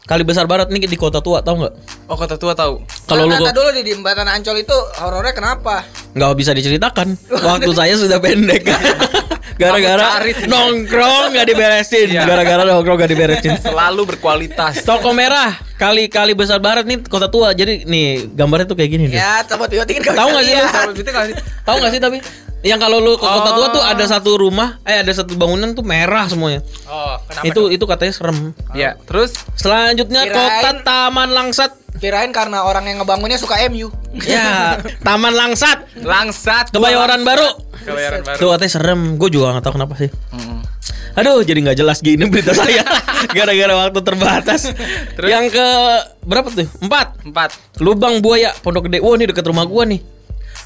[0.00, 1.74] Kali Besar Barat nih di Kota Tua, tahu nggak?
[2.08, 2.82] Oh, kata tua tahu.
[3.04, 5.86] Kalau lu Nah, dulu di jembatan Ancol itu horornya kenapa?
[6.10, 7.14] nggak bisa diceritakan,
[7.46, 8.66] waktu saya sudah pendek.
[9.60, 10.48] Gara-gara Aku cari.
[10.48, 12.24] nongkrong nggak diberesin, Iya.
[12.24, 13.52] gara-gara nongkrong nggak diberesin.
[13.60, 14.80] Selalu berkualitas.
[14.82, 17.52] Toko merah kali kali besar barat nih kota tua.
[17.52, 19.20] Jadi nih gambarnya tuh kayak gini nih.
[19.20, 21.34] Ya, tempat biotik kan Tahu nggak sih nggak sih?
[21.60, 22.18] Tahu nggak sih tapi
[22.60, 23.88] yang kalau lu ke kota tua tuh Oh.
[23.88, 26.60] ada satu rumah, eh ada satu bangunan tuh merah semuanya.
[26.84, 27.44] Oh, kenapa?
[27.46, 27.66] itu tuh?
[27.70, 28.38] itu katanya serem.
[28.72, 31.72] Ya, terus Selanjutnya Kirain- kota Taman Langsat.
[31.96, 33.88] Kirain karena orang yang ngebangunnya suka MU.
[34.20, 35.88] Ya, Taman Langsat.
[35.98, 37.48] langsat Kebayoran baru.
[37.80, 38.36] Kebayoran baru.
[38.36, 39.00] Tuh katanya serem.
[39.16, 40.10] Gue juga nggak tahu kenapa sih.
[40.30, 40.60] Mm-mm.
[41.10, 42.84] Aduh, jadi nggak jelas gini berita saya.
[43.36, 44.68] Gara-gara waktu terbatas.
[45.18, 45.66] Yang ke
[46.22, 46.68] berapa tuh?
[46.78, 47.20] Empat.
[47.22, 47.50] Empat.
[47.78, 49.00] Lubang buaya Pondok Gede.
[49.00, 50.00] Wah, ini dekat rumah gua nih.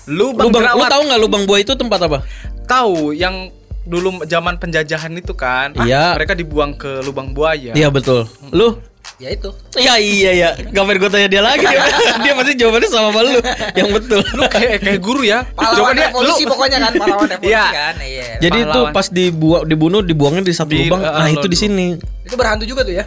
[0.04, 0.90] Lubang, Lubang, lu jerawat.
[0.90, 2.18] tahu nggak lubang buaya itu tempat apa?
[2.64, 3.48] Tahu yang
[3.84, 5.72] dulu zaman penjajahan itu kan?
[5.78, 6.12] Iya.
[6.14, 7.72] Mereka dibuang ke lubang buaya.
[7.72, 8.28] Iya betul.
[8.50, 8.80] Lu?
[9.16, 9.52] Ya itu.
[9.76, 10.48] Iya iya iya.
[10.66, 11.64] Gapain gue tanya dia lagi?
[12.24, 13.40] dia pasti jawabannya sama sama lu.
[13.72, 14.20] Yang betul.
[14.46, 15.44] kayak kayak guru ya.
[15.46, 17.64] Pahlawan Jawabannya revolusi lu- pokoknya kan, pahlawan revolusi Iya.
[17.70, 17.94] kan.
[18.00, 18.26] Iya.
[18.40, 21.00] Jadi itu pas dibuang dibunuh dibuangnya di satu Di- lubang.
[21.00, 21.86] uh, Nah, itu lu- di sini.
[22.24, 23.04] Itu berhantu juga tuh ya.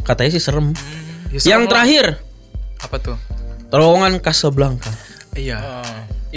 [0.00, 0.72] Katanya sih serem.
[1.28, 1.68] Ya, serem Yang lah.
[1.68, 2.04] terakhir,
[2.78, 3.16] apa tuh?
[3.68, 4.92] terowongan Casablanca.
[5.34, 5.58] Iya.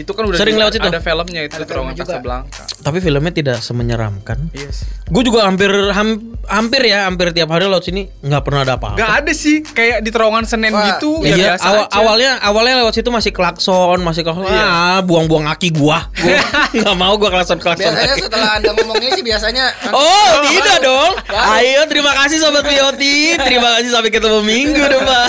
[0.02, 0.88] Itu kan udah Sering di- lewat situ?
[0.88, 1.93] Ada filmnya itu Ada terowongan.
[1.95, 2.62] Casablanca.
[2.82, 4.49] Tapi filmnya tidak semenyeramkan.
[4.52, 4.89] Iya sih.
[5.06, 8.97] Gue juga hampir ham- hampir ya, hampir tiap hari lewat sini nggak pernah ada apa-apa.
[8.97, 11.93] Gak ada sih kayak di terowongan Senen Wah, gitu ya Iya, biasa awal, aja.
[11.93, 14.47] awalnya awalnya lewat situ masih klakson, masih klakson.
[14.47, 14.66] Iya.
[14.66, 16.10] Ah, buang-buang aki gua.
[16.12, 16.41] Gua
[16.80, 17.86] nggak mau gua klakson-klakson.
[17.88, 18.24] Biasanya lagi.
[18.24, 21.14] setelah Anda ngomong ini sih biasanya Oh, tidak dong.
[21.30, 23.38] Ayo, terima kasih sobat Vioti.
[23.38, 25.28] Terima kasih sampai ketemu minggu depan.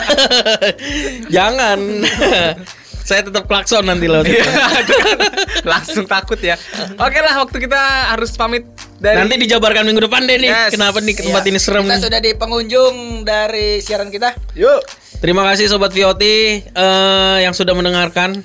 [1.36, 1.78] Jangan.
[3.03, 4.30] Saya tetap klakson nanti situ.
[4.30, 4.46] Iya,
[5.66, 6.55] langsung takut ya.
[6.94, 8.62] Oke lah, waktu kita harus pamit
[8.96, 10.48] dari Nanti dijabarkan minggu depan deh nih.
[10.48, 10.70] Yes.
[10.70, 11.50] Kenapa nih ke tempat Iya.
[11.50, 12.03] ini serem Kita nih.
[12.03, 14.38] sudah di pengunjung dari siaran kita.
[14.55, 14.80] Yuk.
[15.18, 18.42] Terima kasih sobat Vioti eh, yang sudah mendengarkan.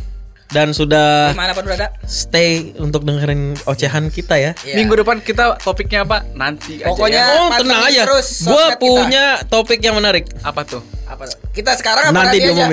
[0.47, 1.91] dan sudah Di mana pun berada.
[2.01, 4.51] stay untuk dengerin ocehan kita ya.
[4.57, 4.79] Iya.
[4.79, 6.23] Minggu depan kita topiknya apa?
[6.31, 7.35] Nanti Pokoknya- aja ya.
[7.37, 8.01] Oh, tenang aja.
[8.07, 8.79] terus Gue kita.
[8.79, 10.23] punya topik yang menarik.
[10.41, 10.79] Apa tuh?
[11.07, 11.23] apa
[11.55, 12.67] kita sekarang apa nanti dia mau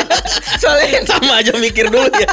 [0.60, 2.30] soalnya sama aja mikir dulu ya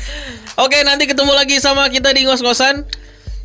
[0.64, 2.84] oke nanti ketemu lagi sama kita di ngos-ngosan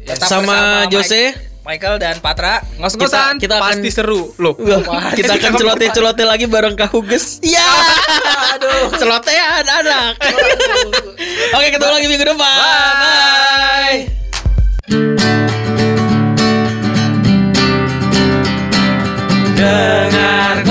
[0.03, 0.57] ya, sama, sama
[0.91, 1.51] Jose Mike.
[1.61, 4.57] Michael dan Patra ngos-ngosan kita, kita akan, seru loh.
[4.57, 4.81] loh
[5.13, 7.37] kita akan celoteh-celoteh lagi bareng Kak Huges.
[7.45, 7.61] Iya.
[8.57, 10.17] Aduh, celoteh anak.
[11.53, 12.57] Oke, ketemu lagi minggu depan.
[12.57, 14.09] Bye.
[14.09, 14.21] Bye.
[19.61, 20.65] Dengar